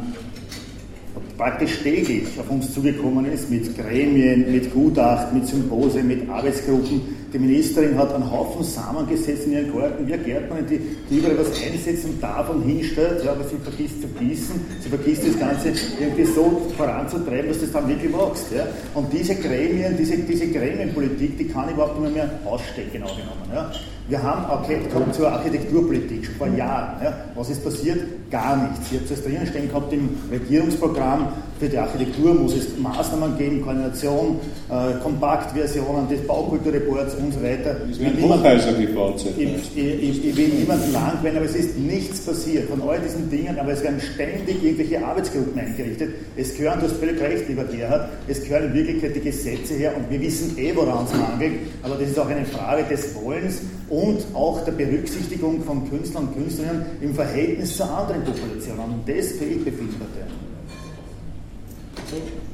praktisch 1.43 1.83
täglich 1.83 2.39
auf 2.39 2.49
uns 2.49 2.73
zugekommen 2.73 3.25
ist, 3.25 3.49
mit 3.49 3.77
Gremien, 3.77 4.49
mit 4.49 4.73
Gutachten, 4.73 5.39
mit 5.39 5.47
Symposien, 5.47 6.07
mit 6.07 6.29
Arbeitsgruppen. 6.29 7.01
Die 7.33 7.39
Ministerin 7.39 7.97
hat 7.97 8.13
einen 8.13 8.29
Haufen 8.29 8.63
Samen 8.63 9.09
gesetzt 9.09 9.47
in 9.47 9.53
ihren 9.53 9.73
Garten, 9.75 10.07
wie 10.07 10.13
eine 10.13 10.23
Gärtnerin, 10.23 10.67
die, 10.67 10.79
die 11.09 11.17
überall 11.17 11.39
was 11.39 11.47
einsetzen 11.59 12.19
darf 12.21 12.47
und 12.51 12.61
hinstellt, 12.61 13.25
ja, 13.25 13.31
aber 13.31 13.43
sie 13.43 13.55
vergisst 13.57 14.01
zu 14.01 14.07
gießen, 14.07 14.53
sie 14.81 14.89
vergisst 14.89 15.27
das 15.27 15.39
Ganze 15.39 15.73
irgendwie 15.99 16.25
so 16.25 16.61
voranzutreiben, 16.77 17.47
dass 17.49 17.59
das 17.59 17.71
dann 17.71 17.87
wirklich 17.87 18.11
machst. 18.11 18.51
Ja. 18.55 18.67
Und 18.93 19.11
diese 19.11 19.33
Gremien, 19.33 19.97
diese, 19.97 20.15
diese 20.17 20.47
Gremienpolitik, 20.47 21.35
die 21.39 21.47
kann 21.47 21.69
überhaupt 21.69 21.99
nicht 21.99 22.13
mehr 22.13 22.29
ausstecken, 22.45 22.91
genau 22.93 23.07
genommen. 23.07 23.49
Ja. 23.51 23.71
Wir 24.09 24.21
haben 24.21 24.45
kommen 24.91 25.11
zur 25.13 25.31
Architekturpolitik 25.31 26.25
schon 26.25 26.35
vor 26.35 26.47
Jahren. 26.49 27.03
Ja. 27.03 27.13
Was 27.35 27.49
ist 27.49 27.63
passiert? 27.63 27.99
Gar 28.29 28.57
nichts. 28.69 28.91
Ich 28.91 28.99
habe 28.99 29.11
es 29.11 29.23
drinnen 29.23 29.47
stehen 29.47 29.69
gehabt 29.69 29.91
im 29.91 30.09
Regierungsprogramm, 30.29 31.29
für 31.63 31.69
die 31.69 31.77
Architektur 31.77 32.33
muss 32.33 32.55
es 32.55 32.77
Maßnahmen 32.77 33.37
geben, 33.37 33.61
Koordination, 33.61 34.37
äh, 34.69 35.01
Kompaktversionen 35.01 36.09
des 36.09 36.27
Baukulturreports 36.27 37.15
und 37.15 37.33
so 37.33 37.41
weiter. 37.41 37.77
Es 37.89 38.01
werden 38.01 38.21
Hochhäuser 38.21 38.73
gebaut. 38.73 39.25
Ich, 39.37 39.47
ich, 39.47 39.77
ich, 39.77 40.25
ich 40.25 40.35
will 40.35 40.49
niemanden 40.49 40.91
lang 40.91 41.23
werden, 41.23 41.37
aber 41.37 41.45
es 41.45 41.55
ist 41.55 41.77
nichts 41.77 42.19
passiert 42.19 42.69
von 42.69 42.81
all 42.81 42.99
diesen 42.99 43.29
Dingen, 43.29 43.57
aber 43.57 43.71
es 43.71 43.81
werden 43.81 44.01
ständig 44.01 44.61
irgendwelche 44.61 45.05
Arbeitsgruppen 45.05 45.57
eingerichtet. 45.57 46.09
Es 46.35 46.57
gehören, 46.57 46.81
du 46.81 46.87
hast 46.87 46.97
völlig 46.97 47.21
recht, 47.21 47.47
lieber 47.47 47.63
Gerhard, 47.63 48.09
es 48.27 48.43
gehören 48.43 48.65
in 48.65 48.73
Wirklichkeit 48.73 49.15
die 49.15 49.21
Gesetze 49.21 49.75
her 49.75 49.93
und 49.95 50.09
wir 50.09 50.19
wissen 50.19 50.57
eh, 50.57 50.75
woran 50.75 51.05
es 51.05 51.13
mangelt, 51.13 51.53
aber 51.81 51.95
das 51.95 52.09
ist 52.09 52.19
auch 52.19 52.27
eine 52.27 52.45
Frage 52.45 52.83
des 52.89 53.15
Wollens 53.15 53.61
und 53.87 54.19
auch 54.33 54.65
der 54.65 54.73
Berücksichtigung 54.73 55.63
von 55.63 55.89
Künstlern 55.89 56.27
und 56.27 56.35
Künstlerinnen 56.35 56.85
im 56.99 57.15
Verhältnis 57.15 57.77
zu 57.77 57.85
anderen 57.85 58.21
Populationen. 58.25 58.83
Und 58.95 59.07
das 59.07 59.31
fehlt 59.31 59.63
bei 59.63 59.71
vielen 59.71 59.97
Parteien. 59.97 60.43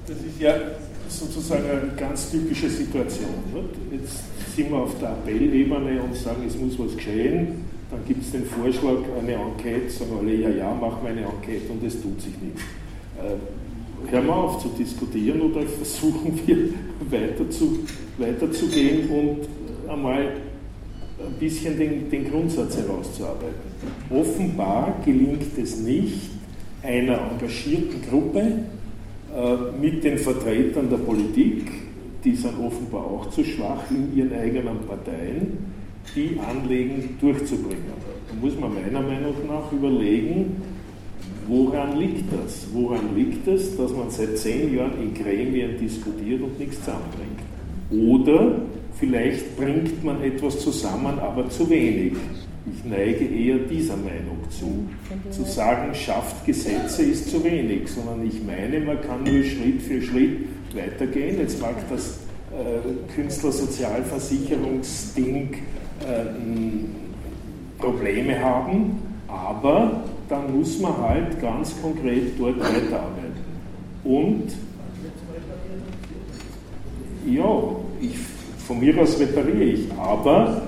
Das 0.07 0.17
ist 0.17 0.28
ja 0.39 0.55
sozusagen 1.07 1.63
eine 1.69 1.91
ganz 1.97 2.31
typische 2.31 2.69
Situation. 2.69 3.29
Nicht? 3.53 4.01
Jetzt 4.01 4.55
sind 4.55 4.71
wir 4.71 4.77
auf 4.77 4.97
der 4.99 5.09
Appellebene 5.09 6.01
und 6.01 6.15
sagen, 6.15 6.43
es 6.47 6.57
muss 6.57 6.77
was 6.79 6.95
geschehen. 6.95 7.65
Dann 7.91 8.05
gibt 8.07 8.23
es 8.23 8.31
den 8.31 8.45
Vorschlag, 8.45 8.97
eine 9.19 9.33
Enquete, 9.33 9.89
sagen 9.89 10.11
alle, 10.19 10.35
ja, 10.35 10.49
ja, 10.49 10.73
machen 10.73 10.99
wir 11.01 11.09
eine 11.09 11.21
Enquete 11.21 11.71
und 11.71 11.83
es 11.83 12.01
tut 12.01 12.21
sich 12.21 12.33
nichts. 12.41 12.61
Äh, 13.17 14.11
hören 14.11 14.27
wir 14.27 14.35
auf 14.35 14.61
zu 14.61 14.69
diskutieren 14.69 15.41
oder 15.41 15.61
versuchen 15.67 16.39
wir 16.45 16.57
weiter 17.09 17.49
zu, 17.49 17.79
weiterzugehen 18.17 19.09
und 19.09 19.91
einmal 19.91 20.33
ein 21.19 21.33
bisschen 21.39 21.77
den, 21.77 22.09
den 22.09 22.29
Grundsatz 22.29 22.77
herauszuarbeiten. 22.77 23.69
Offenbar 24.09 24.95
gelingt 25.03 25.57
es 25.57 25.77
nicht, 25.79 26.29
einer 26.83 27.31
engagierten 27.31 28.01
Gruppe 28.09 28.59
mit 29.79 30.03
den 30.03 30.17
Vertretern 30.17 30.89
der 30.89 30.97
Politik, 30.97 31.71
die 32.23 32.35
sind 32.35 32.53
offenbar 32.59 33.05
auch 33.05 33.29
zu 33.29 33.43
schwach 33.43 33.83
in 33.89 34.17
ihren 34.17 34.33
eigenen 34.33 34.79
Parteien, 34.87 35.57
die 36.15 36.37
Anliegen 36.39 37.17
durchzubringen. 37.21 37.93
Da 38.27 38.35
muss 38.41 38.59
man 38.59 38.73
meiner 38.73 39.01
Meinung 39.01 39.35
nach 39.47 39.71
überlegen, 39.71 40.61
woran 41.47 41.97
liegt 41.97 42.25
das? 42.33 42.67
Woran 42.73 43.15
liegt 43.15 43.47
es, 43.47 43.75
dass 43.77 43.91
man 43.91 44.09
seit 44.09 44.37
zehn 44.37 44.75
Jahren 44.75 44.93
in 45.01 45.13
Gremien 45.13 45.77
diskutiert 45.79 46.41
und 46.41 46.59
nichts 46.59 46.79
zusammenbringt? 46.79 47.39
Oder 47.91 48.61
vielleicht 48.99 49.55
bringt 49.57 50.03
man 50.03 50.21
etwas 50.21 50.59
zusammen, 50.59 51.17
aber 51.19 51.49
zu 51.49 51.69
wenig. 51.69 52.13
Ich 52.65 52.83
neige 52.83 53.25
eher 53.25 53.59
dieser 53.59 53.95
Meinung 53.95 54.39
zu. 54.49 54.89
Zu 55.31 55.43
sagen, 55.43 55.95
schafft 55.95 56.45
Gesetze 56.45 57.03
ist 57.03 57.29
zu 57.29 57.41
wenig, 57.43 57.89
sondern 57.89 58.25
ich 58.25 58.43
meine, 58.43 58.79
man 58.81 58.99
kann 59.01 59.23
nur 59.23 59.43
Schritt 59.43 59.81
für 59.81 60.01
Schritt 60.01 60.39
weitergehen. 60.73 61.39
Jetzt 61.39 61.61
mag 61.61 61.75
das 61.89 62.19
äh, 62.51 62.79
Künstlersozialversicherungsding 63.15 65.53
äh, 65.53 65.57
Probleme 67.79 68.39
haben, 68.39 68.99
aber 69.27 70.03
dann 70.27 70.57
muss 70.57 70.79
man 70.79 70.97
halt 70.97 71.39
ganz 71.41 71.75
konkret 71.81 72.37
dort 72.37 72.59
weiterarbeiten. 72.59 73.39
Und 74.03 74.51
ja, 77.25 77.45
ich, 78.01 78.17
von 78.65 78.79
mir 78.79 79.01
aus 79.01 79.19
repariere 79.19 79.63
ich, 79.63 79.91
aber 79.93 80.61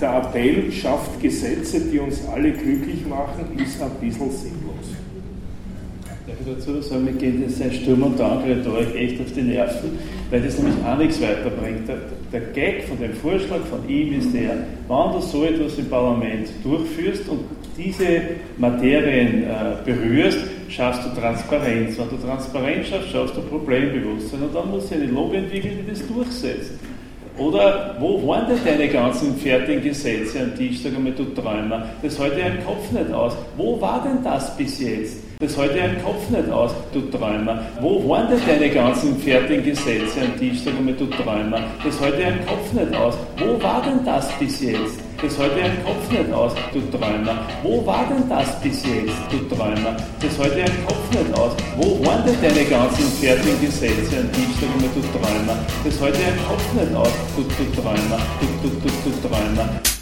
der 0.00 0.16
Appell 0.16 0.70
schafft 0.72 1.20
Gesetze, 1.20 1.80
die 1.80 1.98
uns 1.98 2.20
alle 2.28 2.52
glücklich 2.52 3.06
machen, 3.06 3.58
ist 3.58 3.80
ein 3.82 3.90
bisschen 4.00 4.30
sinnlos. 4.30 4.76
Darf 6.26 6.36
ich 6.40 6.54
dazu 6.54 6.82
sagen, 6.82 7.04
mir 7.04 7.12
geht 7.12 7.40
jetzt 7.40 7.62
ein 7.62 7.72
Sturm- 7.72 8.02
und 8.02 8.18
Drang-Rhetorik 8.18 8.94
echt 8.96 9.20
auf 9.20 9.32
die 9.32 9.42
Nerven, 9.42 9.90
weil 10.30 10.42
das 10.42 10.58
nämlich 10.58 10.74
auch 10.84 10.98
nichts 10.98 11.20
weiterbringt. 11.20 11.88
Der, 11.88 11.98
der 12.32 12.40
Gag 12.52 12.84
von 12.84 12.98
dem 12.98 13.14
Vorschlag 13.14 13.60
von 13.70 13.88
ihm 13.88 14.18
ist 14.18 14.34
der, 14.34 14.50
wenn 14.88 15.12
du 15.12 15.20
so 15.20 15.44
etwas 15.44 15.78
im 15.78 15.88
Parlament 15.88 16.48
durchführst 16.64 17.28
und 17.28 17.40
diese 17.76 18.22
Materien 18.58 19.44
äh, 19.44 19.76
berührst, 19.84 20.38
schaffst 20.68 21.04
du 21.04 21.20
Transparenz. 21.20 21.96
Wenn 21.98 22.08
du 22.08 22.16
Transparenz 22.16 22.88
schaffst, 22.88 23.10
schaffst 23.10 23.36
du 23.36 23.42
Problembewusstsein 23.42 24.42
und 24.42 24.54
dann 24.54 24.70
muss 24.70 24.88
du 24.88 24.96
eine 24.96 25.06
Lobby 25.06 25.36
entwickeln, 25.36 25.78
die 25.84 25.90
das 25.90 26.06
durchsetzt. 26.08 26.72
Oder 27.38 27.96
wo 27.98 28.26
waren 28.26 28.46
denn 28.48 28.58
deine 28.64 28.88
ganzen 28.88 29.36
fertigen 29.36 29.82
Gesetze 29.82 30.40
am 30.40 30.56
Tisch? 30.56 30.82
Sag 30.82 30.94
einmal, 30.96 31.12
du 31.12 31.24
Träumer. 31.24 31.84
Das 32.02 32.18
ich 32.38 32.46
im 32.46 32.64
Kopf 32.64 32.90
nicht 32.90 33.12
aus. 33.12 33.36
Wo 33.56 33.80
war 33.80 34.02
denn 34.02 34.22
das 34.24 34.56
bis 34.56 34.80
jetzt? 34.80 35.25
Das 35.38 35.52
ich 35.52 35.58
im 35.58 36.02
Kopf 36.02 36.30
nicht 36.30 36.48
aus, 36.50 36.70
du 36.94 37.00
Träumer. 37.10 37.60
Wo 37.82 38.08
waren 38.08 38.26
denn 38.30 38.40
deine 38.46 38.70
ganzen 38.70 39.18
fertigen 39.18 39.62
Gesetze 39.62 40.22
am? 40.22 40.56
Sag 40.56 40.74
einmal, 40.78 40.94
du 40.94 41.06
Träumer. 41.08 41.60
Das 41.84 41.96
ich 41.96 42.26
im 42.26 42.46
Kopf 42.46 42.72
nicht 42.72 42.96
aus. 42.96 43.14
Wo 43.36 43.62
war 43.62 43.82
denn 43.82 44.02
das 44.02 44.32
bis 44.38 44.62
jetzt? 44.62 44.98
Das 45.20 45.34
ich 45.34 45.42
im 45.42 45.84
Kopf 45.84 46.10
nicht 46.10 46.32
aus, 46.32 46.52
du 46.72 46.80
Träumer. 46.90 47.36
Wo 47.62 47.84
war 47.84 48.06
denn 48.08 48.26
das 48.30 48.58
bis 48.62 48.82
jetzt, 48.86 49.12
du 49.30 49.54
Träumer? 49.54 49.94
Das 50.22 50.38
ich 50.38 50.56
im 50.56 50.86
Kopf 50.86 51.10
nicht 51.10 51.38
aus. 51.38 51.52
Wo 51.76 52.06
waren 52.06 52.24
denn 52.24 52.36
deine 52.40 52.64
ganzen 52.64 53.04
fertigen 53.20 53.60
Gesetze 53.60 54.16
am? 54.16 54.30
Sag 54.32 54.70
einmal, 54.72 54.90
du 54.94 55.00
Träumer. 55.12 55.58
Das 55.84 55.94
ich 55.96 56.28
im 56.28 56.46
Kopf 56.48 56.72
nicht 56.72 56.96
aus, 56.96 57.12
du, 57.36 57.42
du 57.42 57.82
Träumer. 57.82 58.18
Du, 58.40 58.68
du, 58.68 58.74
du, 58.74 58.88
du 58.88 59.28
Träumer. 59.28 59.95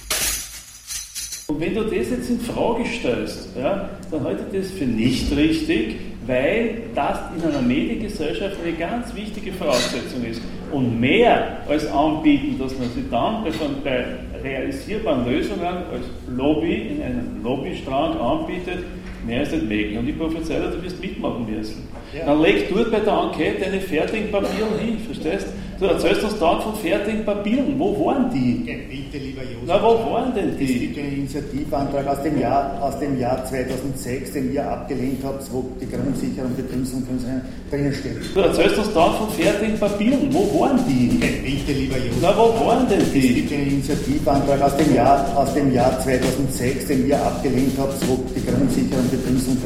Und 1.54 1.60
wenn 1.60 1.72
du 1.72 1.84
das 1.84 2.10
jetzt 2.10 2.28
in 2.28 2.40
Frage 2.40 2.84
stellst, 2.84 3.50
ja, 3.56 3.90
dann 4.10 4.24
halte 4.24 4.42
ich 4.50 4.60
das 4.60 4.72
für 4.72 4.86
nicht 4.86 5.30
richtig, 5.36 6.00
weil 6.26 6.82
das 6.96 7.16
in 7.36 7.48
einer 7.48 7.62
Mediengesellschaft 7.62 8.56
eine 8.60 8.72
ganz 8.72 9.14
wichtige 9.14 9.52
Voraussetzung 9.52 10.24
ist. 10.28 10.42
Und 10.72 10.98
mehr 10.98 11.58
als 11.68 11.86
anbieten, 11.86 12.58
dass 12.58 12.76
man 12.76 12.88
sich 12.90 13.04
dann 13.08 13.44
bei 13.84 14.04
realisierbaren 14.42 15.30
Lösungen 15.30 15.62
als 15.62 16.06
Lobby 16.36 16.88
in 16.88 17.02
einem 17.02 17.44
Lobbystrang 17.44 18.18
anbietet, 18.18 18.84
mehr 19.24 19.42
ist 19.42 19.52
nicht 19.52 19.68
möglich. 19.68 19.96
Und 19.96 20.08
ich 20.08 20.18
prophezei 20.18 20.54
dir, 20.58 20.72
du 20.72 20.82
wirst 20.82 21.00
mitmachen 21.00 21.46
müssen. 21.48 21.86
Ja. 22.18 22.26
Dann 22.26 22.42
leg 22.42 22.68
dort 22.74 22.90
bei 22.90 22.98
der 22.98 23.12
Enquete 23.12 23.60
deine 23.60 23.80
fertigen 23.80 24.32
Papiere 24.32 24.76
hin, 24.80 24.98
verstehst 25.06 25.46
du? 25.46 25.73
Du 25.78 25.86
erzählst 25.86 26.22
uns 26.22 26.38
dann 26.38 26.60
von 26.60 26.74
fertigen 26.76 27.24
Papieren. 27.24 27.74
Wo 27.78 28.06
waren 28.06 28.30
die? 28.32 28.62
Bitte, 28.64 29.24
lieber 29.24 29.42
Josef. 29.42 29.66
Na, 29.66 29.82
wo 29.82 30.12
waren 30.12 30.32
denn 30.34 30.56
die? 30.56 30.64
Es 30.74 30.80
gibt 30.80 30.98
einen 30.98 31.12
Initiativantrag 31.18 32.06
aus 32.06 32.22
dem 32.22 32.40
Jahr, 32.40 32.78
aus 32.80 32.98
dem 33.00 33.18
Jahr 33.18 33.44
2006, 33.44 34.32
den 34.32 34.52
ihr 34.52 34.68
abgelehnt 34.68 35.24
habt, 35.24 35.42
wo 35.52 35.64
die 35.80 35.90
Grundsicherung, 35.90 36.54
Betriebs- 36.56 36.92
und 36.92 37.06
drinnen 37.70 37.92
steht. 37.92 38.34
Du 38.34 38.40
erzählst 38.40 38.78
uns 38.78 38.92
dann 38.92 39.14
von 39.14 39.28
fertigen 39.30 39.78
Papieren. 39.78 40.28
Wo 40.32 40.60
waren 40.60 40.78
die? 40.86 41.08
Bitte, 41.18 41.72
lieber 41.72 41.96
Josef. 41.96 42.18
Na, 42.22 42.36
wo 42.36 42.66
waren 42.66 42.88
denn 42.88 43.02
die? 43.12 43.28
Es 43.28 43.34
gibt 43.34 43.52
einen 43.52 43.70
Initiativantrag 43.70 44.62
aus 44.62 44.76
dem 44.76 44.94
Jahr, 44.94 45.36
aus 45.36 45.54
dem 45.54 45.72
Jahr 45.74 45.98
2006, 46.00 46.86
den 46.86 47.08
ihr 47.08 47.20
abgelehnt 47.20 47.72
habt, 47.78 47.94
wo 48.08 48.22
die 48.34 48.44
Grundsicherung, 48.46 49.10
Betriebs- 49.10 49.48
und 49.48 49.58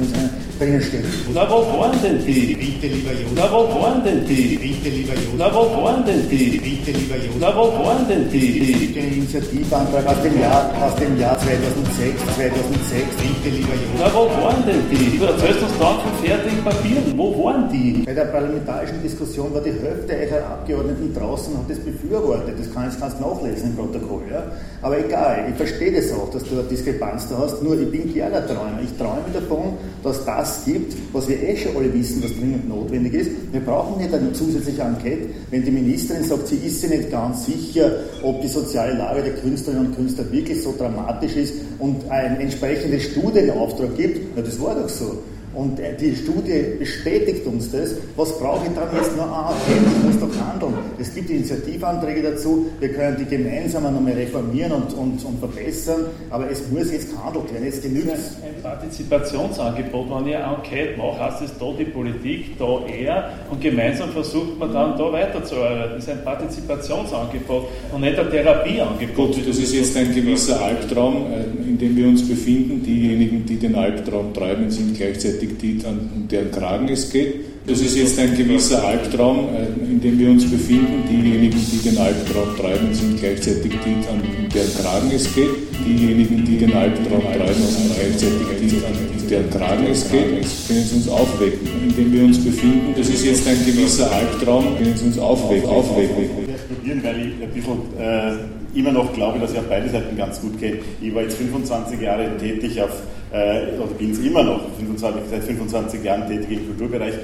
drinnen 0.58 0.82
steht. 0.82 1.04
Na, 1.34 1.48
wo 1.50 1.78
waren 1.78 2.00
denn 2.02 2.24
die? 2.24 2.54
Bitte, 2.54 2.94
lieber 2.94 3.12
Josef. 3.12 3.32
Na, 3.36 3.52
wo 3.52 3.80
waren 3.80 4.02
denn 4.04 4.26
die? 4.26 4.56
Bitte, 4.56 4.88
lieber 4.88 5.14
Josef. 5.14 5.34
Na, 5.36 5.54
wo 5.54 5.82
waren 5.84 5.97
denn 6.04 6.28
die? 6.28 6.58
Bitte, 6.58 6.90
lieber 6.98 7.16
Josef. 7.16 7.40
Na, 7.40 7.54
wo 7.56 7.72
waren 7.84 8.06
denn 8.08 8.30
die? 8.30 8.94
Einen 8.98 9.12
Initiativantrag 9.14 10.06
aus 10.06 10.22
dem 10.22 10.40
Jahr, 10.40 10.70
aus 10.82 10.94
dem 10.96 11.18
Jahr 11.18 11.38
2006, 11.38 12.20
2006. 12.36 13.06
Bitte, 13.16 13.56
lieber 13.56 13.74
Josef. 13.74 13.98
Na, 13.98 14.10
wo 14.14 14.26
waren 14.42 14.64
denn 14.66 14.82
die? 14.90 15.18
Du 15.18 15.24
erzählst 15.24 15.62
uns 15.62 15.72
dann 15.78 16.00
von 16.00 16.12
fertigen 16.22 16.62
Papieren. 16.64 17.04
Wo 17.16 17.44
waren 17.44 17.70
die? 17.70 18.02
Bei 18.04 18.14
der 18.14 18.26
parlamentarischen 18.26 19.02
Diskussion 19.02 19.52
war 19.54 19.60
die 19.60 19.72
Hälfte 19.72 20.12
eurer 20.12 20.46
Abgeordneten 20.46 21.14
draußen 21.14 21.52
und 21.54 21.60
hat 21.62 21.70
das 21.70 21.78
befürwortet. 21.78 22.54
Das 22.58 22.72
kannst, 22.74 23.00
kannst 23.00 23.18
du 23.18 23.22
nachlesen 23.22 23.70
im 23.70 23.76
Protokoll. 23.76 24.22
Ja? 24.30 24.44
Aber 24.82 24.98
egal, 24.98 25.46
ich 25.50 25.56
verstehe 25.56 25.92
das 25.92 26.12
auch, 26.12 26.30
dass 26.30 26.44
du 26.44 26.58
eine 26.58 26.64
Diskrepanz 26.64 27.28
da 27.28 27.38
hast. 27.38 27.62
Nur 27.62 27.80
ich 27.80 27.90
bin 27.90 28.12
gerne 28.12 28.44
Träumer. 28.46 28.80
Ich 28.82 28.96
träume 28.96 29.30
davon, 29.32 29.74
dass 30.02 30.24
das 30.24 30.64
gibt, 30.64 30.94
was 31.12 31.28
wir 31.28 31.42
eh 31.42 31.56
schon 31.56 31.76
alle 31.76 31.92
wissen, 31.92 32.22
was 32.22 32.32
dringend 32.32 32.68
notwendig 32.68 33.14
ist. 33.14 33.30
Wir 33.52 33.60
brauchen 33.60 34.00
nicht 34.00 34.12
eine 34.12 34.32
zusätzliche 34.32 34.82
Enquete, 34.82 35.28
wenn 35.50 35.64
die 35.64 35.70
Ministerin 35.88 36.24
sagt, 36.24 36.48
sie 36.48 36.56
ist 36.56 36.80
sich 36.80 36.90
nicht 36.90 37.10
ganz 37.10 37.46
sicher, 37.46 37.90
ob 38.22 38.42
die 38.42 38.48
soziale 38.48 38.94
Lage 38.94 39.22
der 39.22 39.34
Künstlerinnen 39.34 39.86
und 39.86 39.96
Künstler 39.96 40.30
wirklich 40.30 40.62
so 40.62 40.74
dramatisch 40.76 41.34
ist 41.36 41.54
und 41.78 42.08
ein 42.10 42.40
entsprechendes 42.40 43.04
Studienauftrag 43.04 43.96
gibt. 43.96 44.36
Na, 44.36 44.42
das 44.42 44.60
war 44.60 44.74
doch 44.74 44.88
so. 44.88 45.22
Und 45.54 45.80
äh, 45.80 45.96
die 45.96 46.14
Studie 46.14 46.76
bestätigt 46.78 47.46
uns 47.46 47.70
das. 47.72 47.94
Was 48.16 48.38
brauche 48.38 48.66
ich 48.66 48.72
dann 48.74 48.94
jetzt 48.94 49.16
noch? 49.16 49.26
Ah, 49.26 49.54
okay, 49.54 49.80
ich 50.30 50.36
muss 50.36 50.38
doch 50.38 50.70
handeln. 50.70 50.74
Es 50.98 51.14
gibt 51.14 51.30
Initiativanträge 51.30 52.22
dazu. 52.22 52.66
Wir 52.80 52.92
können 52.92 53.16
die 53.18 53.24
gemeinsam 53.24 53.82
nochmal 53.82 54.12
reformieren 54.12 54.72
und, 54.72 54.92
und, 54.94 55.24
und 55.24 55.38
verbessern. 55.38 56.06
Aber 56.30 56.50
es 56.50 56.68
muss 56.70 56.90
jetzt 56.92 57.10
gehandelt 57.10 57.52
werden. 57.52 57.64
Jetzt 57.64 57.82
genügt 57.82 58.08
Ein 58.08 58.62
Partizipationsangebot, 58.62 60.06
wenn 60.10 60.26
ich 60.28 60.36
eine 60.36 60.56
Enquete 60.56 60.96
mache, 60.96 61.20
heißt 61.20 61.42
es 61.42 61.58
da 61.58 61.72
die 61.78 61.84
Politik, 61.84 62.58
da 62.58 62.80
er 62.86 63.30
und 63.50 63.60
gemeinsam 63.60 64.10
versucht 64.10 64.58
man 64.58 64.72
dann 64.72 64.96
da 64.96 65.12
weiterzuarbeiten. 65.12 65.94
Das 65.96 66.04
ist 66.04 66.10
ein 66.10 66.24
Partizipationsangebot 66.24 67.64
und 67.92 68.00
nicht 68.00 68.18
ein 68.18 68.30
Therapieangebot. 68.30 69.34
Gut, 69.34 69.48
das 69.48 69.58
ist 69.58 69.74
jetzt 69.74 69.96
ein 69.96 70.14
gewisser 70.14 70.60
Albtraum, 70.60 71.26
äh, 71.32 71.68
in 71.68 71.78
dem 71.78 71.96
wir 71.96 72.08
uns 72.08 72.26
befinden. 72.26 72.82
Diejenigen, 72.82 73.44
die 73.46 73.56
den 73.56 73.74
Albtraum 73.74 74.32
treiben, 74.32 74.70
sind 74.70 74.96
gleichzeitig 74.96 75.28
gleichzeitig 75.28 75.58
die, 75.58 75.86
an 75.86 76.28
deren 76.30 76.50
Kragen 76.50 76.88
es 76.88 77.10
geht. 77.10 77.47
Das 77.68 77.82
ist 77.82 77.98
jetzt 77.98 78.18
ein 78.18 78.34
gewisser 78.34 78.82
Albtraum, 78.82 79.48
äh, 79.54 79.90
in 79.90 80.00
dem 80.00 80.18
wir 80.18 80.30
uns 80.30 80.50
befinden. 80.50 81.04
Diejenigen, 81.06 81.60
die 81.70 81.90
den 81.90 81.98
Albtraum 81.98 82.56
treiben, 82.56 82.94
sind 82.94 83.20
gleichzeitig 83.20 83.70
die, 83.84 84.08
an 84.08 84.22
deren 84.54 84.74
Kragen 84.74 85.10
es 85.14 85.34
geht. 85.34 85.50
Diejenigen, 85.84 86.46
die 86.46 86.56
den 86.56 86.72
Albtraum 86.72 87.20
treiben, 87.20 87.62
sind 87.62 87.94
gleichzeitig 87.94 88.46
die, 88.58 88.86
an 88.86 89.28
deren 89.28 89.50
Kragen 89.50 89.86
es 89.90 90.10
geht. 90.10 90.30
Können 90.30 90.84
Sie 90.84 90.96
uns 90.96 91.08
aufwecken, 91.08 91.68
in 91.86 91.94
dem 91.94 92.10
wir 92.10 92.24
uns 92.24 92.42
befinden. 92.42 92.94
Das 92.96 93.06
ist 93.06 93.22
jetzt 93.22 93.46
ein 93.46 93.58
gewisser 93.66 94.10
Albtraum, 94.10 94.78
können 94.78 94.96
Sie 94.96 95.04
uns 95.04 95.18
aufwecken. 95.18 95.68
aufwecken. 95.68 96.48
Weil 96.48 97.16
ich 97.20 97.42
ein 97.42 97.50
bisschen 97.52 98.00
äh, 98.00 98.78
immer 98.78 98.92
noch 98.92 99.12
glaube, 99.12 99.40
dass 99.40 99.52
ich 99.52 99.58
auf 99.58 99.68
beide 99.68 99.90
Seiten 99.90 100.16
ganz 100.16 100.40
gut 100.40 100.58
kenne. 100.58 100.78
Ich 101.02 101.14
war 101.14 101.22
jetzt 101.22 101.36
25 101.36 102.00
Jahre 102.00 102.34
tätig 102.38 102.80
auf 102.80 103.02
äh, 103.30 103.76
oder 103.78 103.92
bin 103.98 104.12
es 104.12 104.18
immer 104.20 104.42
noch, 104.42 104.60
25, 104.78 105.22
seit 105.30 105.44
25 105.44 106.02
Jahren 106.02 106.26
tätig 106.26 106.50
im 106.50 106.66
Kulturbereich. 106.66 107.14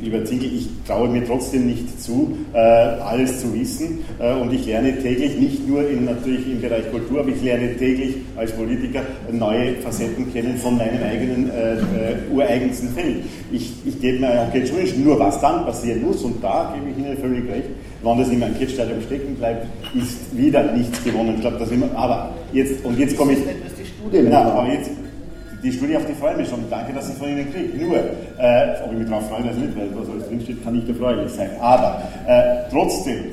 Lieber 0.00 0.24
Zinkel, 0.24 0.50
ich 0.54 0.68
traue 0.86 1.08
mir 1.08 1.26
trotzdem 1.26 1.66
nicht 1.66 2.00
zu, 2.00 2.36
äh, 2.52 2.58
alles 2.58 3.40
zu 3.40 3.52
wissen 3.52 4.04
äh, 4.18 4.32
und 4.34 4.52
ich 4.52 4.66
lerne 4.66 4.96
täglich, 5.00 5.36
nicht 5.38 5.66
nur 5.66 5.88
in, 5.88 6.04
natürlich 6.04 6.46
im 6.46 6.60
Bereich 6.60 6.90
Kultur, 6.90 7.20
aber 7.20 7.30
ich 7.30 7.42
lerne 7.42 7.76
täglich 7.76 8.16
als 8.36 8.52
Politiker 8.52 9.02
neue 9.32 9.74
Facetten 9.76 10.32
kennen 10.32 10.56
von 10.56 10.76
meinem 10.76 11.02
eigenen 11.02 11.50
äh, 11.50 11.74
äh 11.74 11.78
ureigensten 12.32 12.90
Feld. 12.90 13.24
Ich, 13.50 13.72
ich 13.84 14.00
gebe 14.00 14.20
mir 14.20 14.42
auch 14.42 14.54
jetzt 14.54 14.68
schon 14.70 15.04
nur, 15.04 15.18
was 15.18 15.40
dann 15.40 15.64
passieren 15.64 16.02
muss 16.02 16.22
und 16.22 16.42
da 16.42 16.74
gebe 16.74 16.90
ich 16.90 17.04
Ihnen 17.04 17.16
völlig 17.18 17.50
recht, 17.50 17.68
wenn 18.02 18.18
das 18.18 18.28
im 18.28 18.42
Enquete-Stadium 18.42 19.02
stecken 19.02 19.34
bleibt, 19.34 19.66
ist 19.94 20.36
wieder 20.36 20.72
nichts 20.72 21.02
gewonnen. 21.02 21.34
Ich 21.36 21.40
glaube, 21.40 21.58
das 21.58 21.70
immer, 21.70 21.90
aber 21.96 22.30
jetzt, 22.52 22.84
und 22.84 22.98
jetzt 22.98 23.16
komme 23.16 23.32
ich. 23.32 23.38
Studie, 23.98 24.26
na, 24.30 24.52
aber 24.52 24.72
jetzt, 24.72 24.90
die 25.62 25.72
Studie 25.72 25.96
auf 25.96 26.06
die 26.06 26.14
freue 26.14 26.36
mich 26.36 26.48
schon. 26.48 26.64
Danke, 26.70 26.92
dass 26.92 27.08
ich 27.08 27.16
von 27.16 27.28
Ihnen 27.28 27.52
kriege. 27.52 27.76
Nur, 27.84 27.96
äh, 27.96 28.82
ob 28.84 28.92
ich 28.92 28.98
mich 28.98 29.08
darauf 29.08 29.28
freue, 29.28 29.42
das 29.42 29.56
nicht, 29.56 29.76
weil 29.76 29.88
was 29.94 30.08
alles 30.08 30.28
drinsteht, 30.28 30.62
kann 30.62 30.74
nicht 30.74 30.88
erfreulich 30.88 31.32
sein. 31.32 31.50
Aber 31.60 32.02
äh, 32.26 32.70
trotzdem, 32.70 33.24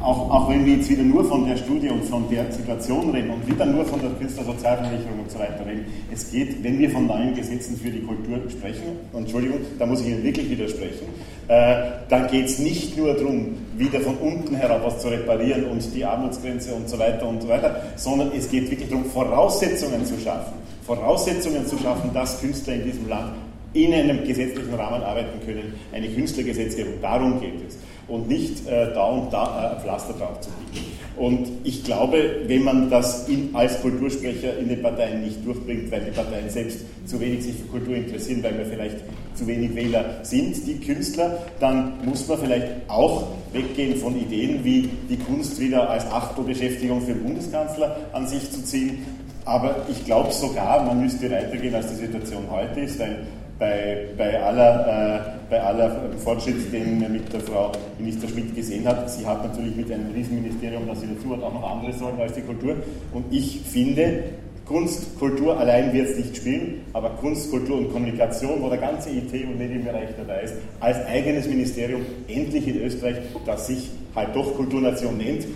auch, 0.00 0.30
auch 0.30 0.48
wenn 0.48 0.64
wir 0.64 0.76
jetzt 0.76 0.88
wieder 0.88 1.02
nur 1.02 1.24
von 1.24 1.46
der 1.46 1.56
Studie 1.56 1.88
und 1.88 2.04
von 2.04 2.28
der 2.30 2.50
Situation 2.50 3.10
reden 3.10 3.30
und 3.30 3.46
wieder 3.46 3.66
nur 3.66 3.84
von 3.84 4.00
der 4.00 4.10
Künstlersozialversicherung 4.10 5.20
und 5.20 5.30
so 5.30 5.38
weiter 5.38 5.66
reden, 5.66 5.84
es 6.12 6.30
geht, 6.30 6.62
wenn 6.62 6.78
wir 6.78 6.90
von 6.90 7.06
neuen 7.06 7.34
Gesetzen 7.34 7.76
für 7.76 7.90
die 7.90 8.00
Kultur 8.00 8.38
sprechen, 8.48 8.82
Entschuldigung, 9.12 9.58
da 9.78 9.86
muss 9.86 10.00
ich 10.00 10.08
Ihnen 10.08 10.22
wirklich 10.22 10.50
widersprechen, 10.50 11.06
äh, 11.48 11.74
dann 12.08 12.28
geht 12.28 12.46
es 12.46 12.58
nicht 12.58 12.96
nur 12.96 13.14
darum, 13.14 13.56
wieder 13.76 14.00
von 14.00 14.16
unten 14.16 14.54
herab 14.54 14.82
was 14.84 15.00
zu 15.00 15.08
reparieren 15.08 15.64
und 15.64 15.82
die 15.94 16.04
Armutsgrenze 16.04 16.74
und 16.74 16.88
so 16.88 16.98
weiter 16.98 17.28
und 17.28 17.42
so 17.42 17.48
weiter, 17.48 17.82
sondern 17.96 18.30
es 18.36 18.48
geht 18.48 18.70
wirklich 18.70 18.88
darum, 18.88 19.04
Voraussetzungen 19.04 20.04
zu 20.06 20.18
schaffen. 20.18 20.61
Voraussetzungen 20.82 21.66
zu 21.66 21.78
schaffen, 21.78 22.10
dass 22.12 22.40
Künstler 22.40 22.74
in 22.74 22.84
diesem 22.84 23.08
Land 23.08 23.34
in 23.74 23.94
einem 23.94 24.24
gesetzlichen 24.24 24.74
Rahmen 24.74 25.02
arbeiten 25.02 25.44
können. 25.46 25.74
Eine 25.92 26.08
Künstlergesetzgebung, 26.08 26.94
darum 27.00 27.40
geht 27.40 27.66
es. 27.66 27.78
Und 28.08 28.28
nicht 28.28 28.66
äh, 28.66 28.92
da 28.92 29.04
und 29.04 29.32
da 29.32 29.76
äh, 29.78 29.80
Pflaster 29.80 30.12
drauf 30.12 30.40
zu 30.40 30.50
bieten. 30.50 30.92
Und 31.16 31.48
ich 31.64 31.84
glaube, 31.84 32.42
wenn 32.46 32.64
man 32.64 32.90
das 32.90 33.28
in, 33.28 33.50
als 33.54 33.80
Kultursprecher 33.80 34.58
in 34.58 34.68
den 34.68 34.82
Parteien 34.82 35.22
nicht 35.22 35.44
durchbringt, 35.44 35.90
weil 35.90 36.00
die 36.00 36.10
Parteien 36.10 36.48
selbst 36.48 36.80
zu 37.06 37.20
wenig 37.20 37.44
sich 37.44 37.54
für 37.54 37.66
Kultur 37.66 37.94
interessieren, 37.94 38.42
weil 38.42 38.56
wir 38.58 38.66
vielleicht 38.66 38.96
zu 39.34 39.46
wenig 39.46 39.74
Wähler 39.74 40.20
sind, 40.22 40.66
die 40.66 40.80
Künstler, 40.80 41.38
dann 41.60 42.04
muss 42.04 42.26
man 42.28 42.38
vielleicht 42.38 42.66
auch 42.88 43.28
weggehen 43.52 43.96
von 43.96 44.18
Ideen 44.18 44.64
wie 44.64 44.88
die 45.10 45.18
Kunst 45.18 45.60
wieder 45.60 45.90
als 45.90 46.06
Achtelbeschäftigung 46.06 47.02
für 47.02 47.12
den 47.12 47.24
Bundeskanzler 47.24 47.96
an 48.12 48.26
sich 48.26 48.50
zu 48.50 48.64
ziehen 48.64 49.04
Aber 49.44 49.76
ich 49.88 50.04
glaube 50.04 50.32
sogar, 50.32 50.84
man 50.84 51.00
müsste 51.02 51.30
weitergehen, 51.30 51.74
als 51.74 51.88
die 51.88 51.96
Situation 51.96 52.44
heute 52.50 52.80
ist, 52.80 52.98
weil 52.98 53.26
bei, 53.58 54.08
bei, 54.16 54.42
aller, 54.42 54.86
äh, 54.86 55.20
bei 55.50 55.60
aller 55.60 56.10
Fortschritt, 56.18 56.72
den 56.72 57.00
man 57.00 57.12
mit 57.12 57.32
der 57.32 57.40
Frau 57.40 57.72
Minister 57.98 58.28
Schmidt 58.28 58.54
gesehen 58.54 58.86
hat, 58.86 59.10
sie 59.10 59.26
hat 59.26 59.42
natürlich 59.44 59.76
mit 59.76 59.90
einem 59.90 60.12
Riesenministerium, 60.14 60.86
das 60.86 61.00
sie 61.00 61.08
dazu 61.14 61.36
hat, 61.36 61.42
auch 61.42 61.52
noch 61.52 61.70
andere 61.70 61.92
Sorgen 61.92 62.20
als 62.20 62.34
die 62.34 62.42
Kultur. 62.42 62.76
Und 63.12 63.24
ich 63.30 63.60
finde, 63.60 64.24
Kunst, 64.64 65.18
Kultur 65.18 65.58
allein 65.58 65.92
wird 65.92 66.10
es 66.10 66.16
nicht 66.16 66.36
spielen, 66.36 66.82
aber 66.92 67.10
Kunst, 67.10 67.50
Kultur 67.50 67.78
und 67.78 67.92
Kommunikation, 67.92 68.62
wo 68.62 68.68
der 68.68 68.78
ganze 68.78 69.10
IT- 69.10 69.44
und 69.44 69.58
Medienbereich 69.58 70.10
dabei 70.16 70.42
ist, 70.42 70.54
als 70.80 71.04
eigenes 71.06 71.48
Ministerium 71.48 72.02
endlich 72.28 72.66
in 72.68 72.80
Österreich, 72.80 73.16
das 73.44 73.66
sich 73.66 73.90
halt 74.14 74.34
doch 74.34 74.54
Kulturnation 74.54 75.16
nennt. 75.16 75.46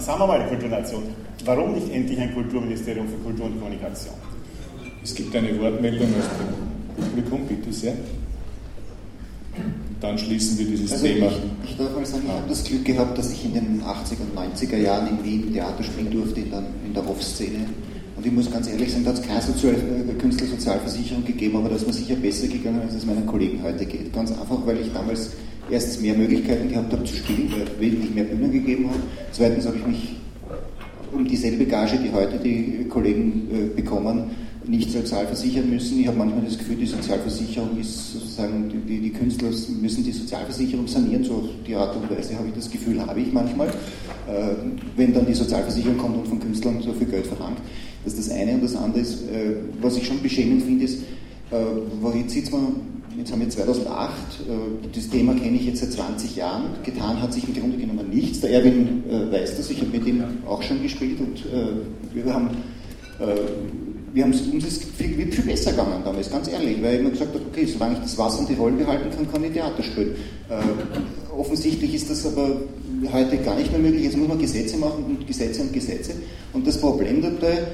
Sagen 0.00 0.20
wir 0.20 0.26
mal 0.26 0.46
Kulturnation. 0.48 1.02
Warum 1.44 1.74
nicht 1.74 1.92
endlich 1.92 2.18
ein 2.20 2.32
Kulturministerium 2.34 3.08
für 3.08 3.16
Kultur 3.16 3.46
und 3.46 3.58
Kommunikation? 3.58 4.14
Es 5.02 5.14
gibt 5.14 5.34
eine 5.34 5.58
Wortmeldung 5.60 6.08
aus 6.18 6.28
dem 6.38 7.04
Publikum, 7.04 7.46
bitte 7.46 7.72
sehr. 7.72 7.94
Dann 10.00 10.16
schließen 10.16 10.58
wir 10.58 10.66
dieses 10.66 10.92
also 10.92 11.04
Thema. 11.04 11.26
Ich, 11.64 11.70
ich 11.70 11.76
darf 11.76 11.94
mal 11.94 12.06
sagen, 12.06 12.22
ich 12.26 12.32
habe 12.32 12.48
das 12.48 12.64
Glück 12.64 12.84
gehabt, 12.84 13.18
dass 13.18 13.32
ich 13.32 13.44
in 13.44 13.54
den 13.54 13.82
80er 13.82 14.20
und 14.20 14.56
90er 14.56 14.76
Jahren 14.76 15.08
in 15.08 15.24
Wien 15.24 15.52
Theater 15.52 15.82
spielen 15.82 16.10
durfte, 16.10 16.40
in 16.40 16.50
der, 16.50 16.62
in 16.86 16.94
der 16.94 17.08
Off-Szene. 17.08 17.66
Und 18.16 18.26
ich 18.26 18.32
muss 18.32 18.50
ganz 18.50 18.68
ehrlich 18.68 18.92
sagen, 18.92 19.04
da 19.04 19.10
hat 19.10 19.18
es 19.18 19.26
keine 19.26 19.42
Sozial 19.42 19.74
äh, 19.74 20.12
Künstlersozialversicherung 20.20 21.24
gegeben, 21.24 21.56
aber 21.56 21.70
das 21.70 21.82
ist 21.82 21.88
mir 21.88 21.92
sicher 21.92 22.16
besser 22.16 22.46
gegangen, 22.46 22.82
als 22.82 22.94
es 22.94 23.04
meinen 23.04 23.26
Kollegen 23.26 23.62
heute 23.62 23.84
geht. 23.84 24.12
Ganz 24.12 24.30
einfach, 24.30 24.64
weil 24.64 24.80
ich 24.80 24.92
damals 24.92 25.32
erstens 25.70 26.00
mehr 26.00 26.14
Möglichkeiten 26.14 26.68
gehabt 26.68 26.92
habe 26.92 27.04
zu 27.04 27.16
spielen, 27.16 27.50
weil 27.52 27.62
es 27.62 27.80
wesentlich 27.80 28.14
mehr 28.14 28.24
Bühnen 28.24 28.52
gegeben 28.52 28.90
hat. 28.90 29.00
Zweitens 29.32 29.66
habe 29.66 29.78
ich 29.78 29.86
mich 29.86 30.21
um 31.12 31.24
dieselbe 31.26 31.66
Gage, 31.66 31.98
die 31.98 32.12
heute 32.12 32.38
die 32.38 32.86
Kollegen 32.88 33.48
äh, 33.50 33.80
bekommen, 33.80 34.30
nicht 34.66 34.90
sozialversichern 34.90 35.68
müssen. 35.68 36.00
Ich 36.00 36.06
habe 36.06 36.18
manchmal 36.18 36.44
das 36.44 36.56
Gefühl, 36.56 36.76
die 36.76 36.86
Sozialversicherung 36.86 37.78
ist 37.78 38.12
sozusagen, 38.12 38.70
die, 38.86 39.00
die 39.00 39.10
Künstler 39.10 39.48
müssen 39.80 40.04
die 40.04 40.12
Sozialversicherung 40.12 40.86
sanieren, 40.86 41.24
so 41.24 41.48
die 41.66 41.74
Art 41.74 41.96
und 41.96 42.10
Weise 42.10 42.36
habe 42.38 42.48
ich 42.48 42.54
das 42.54 42.70
Gefühl, 42.70 43.04
habe 43.04 43.20
ich 43.20 43.32
manchmal, 43.32 43.68
äh, 43.68 44.54
wenn 44.96 45.12
dann 45.12 45.26
die 45.26 45.34
Sozialversicherung 45.34 45.98
kommt 45.98 46.16
und 46.16 46.28
von 46.28 46.40
Künstlern 46.40 46.80
so 46.80 46.92
viel 46.92 47.08
Geld 47.08 47.26
verlangt. 47.26 47.58
Das 48.04 48.14
ist 48.14 48.28
das 48.28 48.36
eine 48.36 48.54
und 48.54 48.62
das 48.62 48.76
andere 48.76 49.00
ist, 49.00 49.22
äh, 49.22 49.56
was 49.80 49.96
ich 49.96 50.06
schon 50.06 50.22
beschämend 50.22 50.62
finde, 50.62 50.84
ist, 50.84 51.02
äh, 51.50 52.18
jetzt 52.18 52.32
sitzt 52.32 52.52
man, 52.52 52.76
jetzt 53.18 53.32
haben 53.32 53.40
wir 53.40 53.48
2008, 53.48 54.10
äh, 54.10 54.88
das 54.94 55.08
Thema 55.08 55.34
kenne 55.34 55.56
ich 55.56 55.66
jetzt 55.66 55.80
seit 55.80 55.92
20 55.92 56.36
Jahren, 56.36 56.64
getan 56.82 57.20
hat 57.20 57.32
sich 57.32 57.46
im 57.46 57.54
Grunde 57.54 57.76
genommen 57.76 58.10
nichts. 58.10 58.40
Der 58.40 58.50
Erwin 58.50 59.04
äh, 59.08 59.32
weiß 59.32 59.56
das, 59.56 59.70
ich 59.70 59.80
habe 59.80 59.90
mit 59.90 60.06
ihm 60.06 60.24
auch 60.46 60.62
schon 60.62 60.82
gespielt 60.82 61.20
und 61.20 61.38
äh, 61.46 62.14
wir 62.14 62.32
haben 62.32 62.50
wir 64.12 64.24
haben 64.24 64.32
es, 64.32 64.42
uns 64.42 64.64
ist 64.64 64.84
viel, 64.96 65.30
viel 65.30 65.44
besser 65.44 65.70
gegangen 65.70 66.02
damals, 66.04 66.30
ganz 66.30 66.48
ehrlich, 66.48 66.82
weil 66.82 66.94
ich 66.94 67.00
immer 67.00 67.10
gesagt 67.10 67.34
habe, 67.34 67.44
okay, 67.50 67.64
solange 67.66 67.94
ich 67.94 68.00
das 68.00 68.18
Wasser 68.18 68.40
und 68.40 68.48
die 68.48 68.54
Rollen 68.54 68.76
behalten 68.76 69.10
kann, 69.14 69.30
kann 69.30 69.44
ich 69.44 69.52
Theater 69.52 69.82
spielen. 69.82 70.16
Äh, 70.48 71.32
offensichtlich 71.32 71.94
ist 71.94 72.10
das 72.10 72.26
aber 72.26 72.60
heute 73.12 73.36
gar 73.38 73.56
nicht 73.56 73.70
mehr 73.70 73.80
möglich. 73.80 74.04
Jetzt 74.04 74.16
muss 74.16 74.28
man 74.28 74.38
Gesetze 74.38 74.76
machen 74.76 75.04
und 75.04 75.26
Gesetze 75.26 75.62
und 75.62 75.72
Gesetze. 75.72 76.12
Und 76.52 76.66
das 76.66 76.78
Problem 76.78 77.22
dabei, 77.22 77.66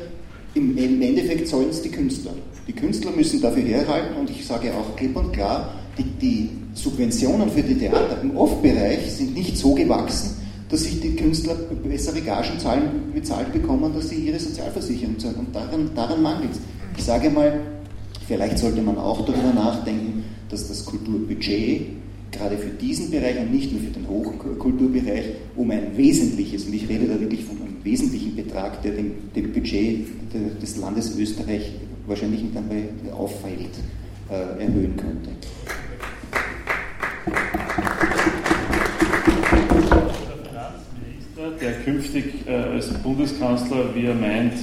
im, 0.55 0.77
im 0.79 1.03
Endeffekt 1.03 1.48
sollen 1.48 1.70
es 1.70 1.83
die 1.83 1.90
Künstler. 1.90 2.33
Die 2.68 2.74
Künstler 2.74 3.12
müssen 3.12 3.40
dafür 3.40 3.62
herhalten 3.62 4.14
und 4.20 4.28
ich 4.28 4.44
sage 4.44 4.70
auch 4.74 4.94
klipp 4.94 5.16
und 5.16 5.33
klar, 5.33 5.74
die, 5.96 6.04
die 6.04 6.50
Subventionen 6.74 7.48
für 7.48 7.62
die 7.62 7.74
Theater 7.74 8.20
im 8.22 8.37
Off-Bereich 8.37 9.11
sind 9.11 9.35
nicht 9.35 9.57
so 9.57 9.74
gewachsen, 9.74 10.37
dass 10.68 10.83
sich 10.85 11.00
die 11.00 11.16
Künstler 11.16 11.54
bessere 11.54 12.20
Gagen 12.20 12.59
bezahlt 13.14 13.52
bekommen, 13.54 13.94
dass 13.94 14.11
sie 14.11 14.16
ihre 14.16 14.38
Sozialversicherung 14.38 15.18
zahlen. 15.18 15.37
Und 15.37 15.57
daran, 15.57 15.90
daran 15.94 16.20
mangelt 16.20 16.52
es. 16.52 16.61
Ich 16.98 17.04
sage 17.04 17.31
mal, 17.31 17.59
vielleicht 18.26 18.59
sollte 18.59 18.83
man 18.83 18.98
auch 18.98 19.24
darüber 19.24 19.54
nachdenken, 19.54 20.24
dass 20.50 20.68
das 20.68 20.85
Kulturbudget 20.85 21.87
gerade 22.31 22.59
für 22.59 22.68
diesen 22.68 23.11
Bereich 23.11 23.40
und 23.40 23.50
nicht 23.50 23.72
nur 23.72 23.81
für 23.81 23.90
den 23.90 24.07
Hochkulturbereich 24.07 25.24
um 25.57 25.70
ein 25.70 25.96
wesentliches, 25.96 26.66
und 26.66 26.74
ich 26.74 26.87
rede 26.87 27.07
da 27.07 27.18
wirklich 27.18 27.44
von 27.44 27.57
einem 27.57 27.83
wesentlichen 27.83 28.37
Betrag, 28.37 28.83
der 28.83 28.92
dem, 28.92 29.12
dem 29.35 29.54
Budget 29.54 30.07
des 30.62 30.76
Landes 30.76 31.16
Österreich 31.16 31.72
wahrscheinlich 32.09 32.42
dabei 32.53 32.88
auffällt, 33.12 33.79
äh, 34.31 34.62
erhöhen 34.62 34.97
könnte. 34.97 35.31
der 41.61 41.73
künftig 41.85 42.47
äh, 42.47 42.53
als 42.53 42.88
Bundeskanzler, 43.03 43.94
wie 43.94 44.07
er 44.07 44.14
meint, 44.14 44.55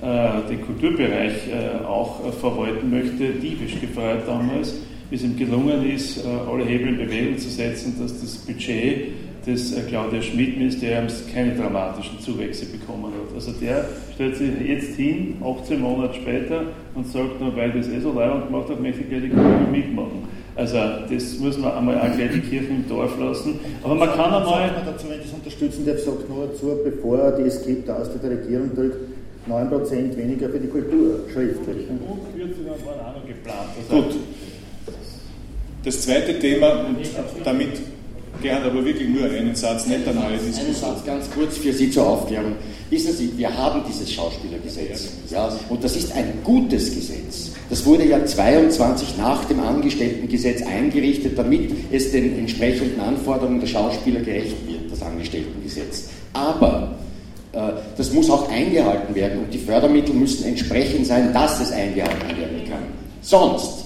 äh, 0.00 0.48
den 0.48 0.64
Kulturbereich 0.64 1.48
äh, 1.48 1.84
auch 1.84 2.26
äh, 2.26 2.32
verwalten 2.32 2.90
möchte, 2.90 3.32
diebisch 3.32 3.80
gefreut 3.80 4.22
damals, 4.26 4.74
wie 5.10 5.16
es 5.16 5.22
ihm 5.22 5.36
gelungen 5.36 5.90
ist, 5.90 6.24
äh, 6.24 6.28
alle 6.28 6.64
Hebel 6.64 6.88
in 6.88 6.98
Bewegung 6.98 7.38
zu 7.38 7.50
setzen, 7.50 7.96
dass 8.00 8.20
das 8.20 8.36
Budget 8.38 9.08
des 9.46 9.72
äh, 9.72 9.82
Claudia 9.82 10.20
Schmidt-Ministeriums 10.20 11.24
keine 11.32 11.54
dramatischen 11.54 12.20
Zuwächse 12.20 12.66
bekommen 12.66 13.04
hat. 13.04 13.34
Also 13.34 13.52
der 13.52 13.86
stellt 14.14 14.36
sich 14.36 14.50
jetzt 14.66 14.96
hin, 14.96 15.36
18 15.42 15.80
Monate 15.80 16.14
später, 16.14 16.62
und 16.94 17.06
sagt, 17.06 17.40
nur 17.40 17.56
weil 17.56 17.72
das 17.72 17.88
eh 17.88 18.00
so 18.00 18.12
leid 18.12 18.46
gemacht 18.46 18.68
hat, 18.68 18.80
möchte 18.80 19.02
ich 19.02 19.08
gleich 19.08 19.22
die 19.22 19.28
Kultur 19.30 19.68
mitmachen. 19.70 20.28
Also 20.56 20.76
das 21.10 21.38
muss 21.38 21.56
man 21.58 21.72
einmal 21.72 21.98
auch 21.98 22.16
gleich 22.16 22.32
die 22.32 22.40
Kirchen 22.40 22.76
im 22.76 22.88
Dorf 22.88 23.18
lassen. 23.18 23.60
Aber 23.82 23.94
man 23.94 24.08
kann 24.10 24.34
einmal... 24.34 24.72
Man 24.72 24.86
dazu, 24.86 25.08
wenn 25.08 25.20
ich 25.20 25.26
das 25.26 25.32
unterstützen 25.32 25.86
darf, 25.86 25.98
sagt 26.00 26.28
nur 26.28 26.48
dazu, 26.48 26.76
bevor 26.84 27.18
er 27.18 27.42
die 27.42 27.50
Skripte 27.50 27.94
aus 27.94 28.08
der 28.12 28.30
Regierung 28.30 28.74
drückt, 28.74 28.96
9% 29.48 30.16
weniger 30.16 30.50
für 30.50 30.58
die 30.58 30.68
Kultur, 30.68 31.20
schriftlich. 31.32 31.88
Und 31.88 32.36
Kürzungen 32.36 32.68
waren 32.84 33.00
auch 33.00 33.16
noch 33.16 33.26
geplant. 33.26 33.70
Also 33.88 34.02
Gut. 34.02 34.16
Das 35.82 36.02
zweite 36.02 36.38
Thema, 36.38 36.84
und 36.84 36.98
damit 37.42 37.70
Gerhard, 38.42 38.64
aber 38.64 38.84
wirklich 38.84 39.08
nur 39.08 39.24
einen 39.24 39.54
Satz, 39.54 39.86
nicht 39.86 40.06
eine 40.06 40.18
neue 40.18 40.38
Diskussion. 40.38 40.66
Einen 40.66 40.74
Satz 40.74 41.04
ganz 41.04 41.30
kurz 41.30 41.56
für 41.56 41.72
Sie 41.72 41.90
zur 41.90 42.06
Aufklärung. 42.06 42.52
Wissen 42.90 43.14
Sie, 43.14 43.32
wir 43.36 43.56
haben 43.56 43.82
dieses 43.88 44.12
Schauspielergesetz. 44.12 45.08
Ja, 45.30 45.52
und 45.68 45.84
das 45.84 45.96
ist 45.96 46.12
ein 46.12 46.32
gutes 46.42 46.94
Gesetz. 46.94 47.52
Das 47.68 47.86
wurde 47.86 48.04
ja 48.04 48.24
22 48.24 49.16
nach 49.16 49.44
dem 49.44 49.60
Angestelltengesetz 49.60 50.62
eingerichtet, 50.62 51.38
damit 51.38 51.70
es 51.92 52.10
den 52.10 52.36
entsprechenden 52.38 53.00
Anforderungen 53.00 53.60
der 53.60 53.68
Schauspieler 53.68 54.20
gerecht 54.20 54.56
wird, 54.66 54.90
das 54.90 55.02
Angestelltengesetz. 55.02 56.08
Aber 56.32 56.96
äh, 57.52 57.58
das 57.96 58.12
muss 58.12 58.28
auch 58.28 58.50
eingehalten 58.50 59.14
werden 59.14 59.44
und 59.44 59.54
die 59.54 59.58
Fördermittel 59.58 60.14
müssen 60.14 60.44
entsprechend 60.44 61.06
sein, 61.06 61.32
dass 61.32 61.60
es 61.60 61.70
eingehalten 61.70 62.36
werden 62.36 62.68
kann. 62.68 62.82
Sonst 63.22 63.84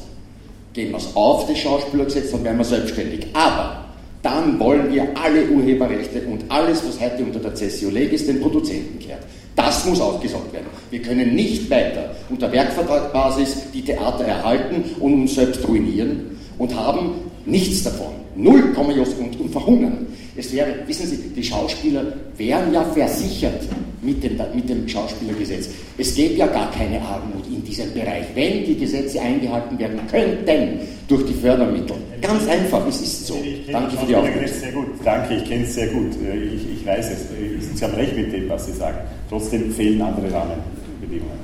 gehen 0.72 0.90
wir 0.90 0.98
es 0.98 1.14
auf, 1.14 1.46
das 1.46 1.58
Schauspielergesetz, 1.58 2.30
dann 2.30 2.44
werden 2.44 2.58
wir 2.58 2.64
selbstständig. 2.64 3.26
Aber 3.34 3.83
dann 4.24 4.58
wollen 4.58 4.90
wir 4.92 5.06
alle 5.22 5.46
Urheberrechte 5.50 6.22
und 6.22 6.44
alles, 6.48 6.82
was 6.88 6.98
heute 6.98 7.22
unter 7.22 7.38
der 7.38 7.54
Cessio 7.54 7.90
Legis 7.90 8.26
den 8.26 8.40
Produzenten 8.40 8.98
kehrt. 8.98 9.20
Das 9.54 9.84
muss 9.84 10.00
aufgesorgt 10.00 10.50
werden. 10.52 10.66
Wir 10.90 11.02
können 11.02 11.34
nicht 11.34 11.70
weiter 11.70 12.16
unter 12.30 12.50
Werkvertragbasis 12.50 13.70
die 13.72 13.82
Theater 13.82 14.24
erhalten 14.24 14.82
und 14.98 15.12
uns 15.12 15.34
selbst 15.34 15.68
ruinieren 15.68 16.38
und 16.58 16.74
haben 16.74 17.10
nichts 17.44 17.84
davon. 17.84 18.14
Null 18.34 18.74
und, 18.74 19.40
und 19.40 19.50
verhungern. 19.50 20.06
Es 20.36 20.52
wäre, 20.52 20.74
wissen 20.86 21.06
Sie, 21.06 21.18
die 21.18 21.44
Schauspieler 21.44 22.04
wären 22.36 22.72
ja 22.72 22.82
versichert 22.82 23.62
mit 24.04 24.22
dem, 24.22 24.38
mit 24.54 24.68
dem 24.68 24.88
Schauspielergesetz. 24.88 25.70
Es 25.98 26.14
gäbe 26.14 26.34
ja 26.34 26.46
gar 26.46 26.70
keine 26.70 27.00
Armut 27.00 27.46
in 27.46 27.64
diesem 27.64 27.92
Bereich, 27.92 28.26
wenn 28.34 28.64
die 28.64 28.76
Gesetze 28.76 29.20
eingehalten 29.20 29.78
werden 29.78 30.00
könnten 30.10 30.80
durch 31.08 31.24
die 31.26 31.34
Fördermittel. 31.34 31.96
Ganz 32.20 32.46
einfach, 32.48 32.86
es 32.86 33.00
ist 33.00 33.26
so. 33.26 33.36
Danke 33.70 33.96
für 33.96 34.06
die 34.06 34.16
Aufmerksamkeit. 34.16 34.54
Sehr 34.54 34.72
gut. 34.72 34.86
Danke, 35.04 35.34
ich 35.34 35.44
kenne 35.44 35.64
es 35.64 35.74
sehr 35.74 35.88
gut. 35.88 36.12
Ich, 36.54 36.80
ich 36.80 36.86
weiß 36.86 37.10
es. 37.10 37.78
Sie 37.78 37.84
haben 37.84 37.94
recht 37.94 38.16
mit 38.16 38.32
dem, 38.32 38.48
was 38.48 38.66
Sie 38.66 38.72
sagen. 38.72 38.98
Trotzdem 39.28 39.70
fehlen 39.72 40.00
andere 40.00 40.32
Rahmenbedingungen. 40.32 41.38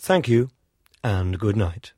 Thank 0.00 0.28
you 0.28 0.46
and 1.02 1.38
good 1.38 1.56
night. 1.56 1.94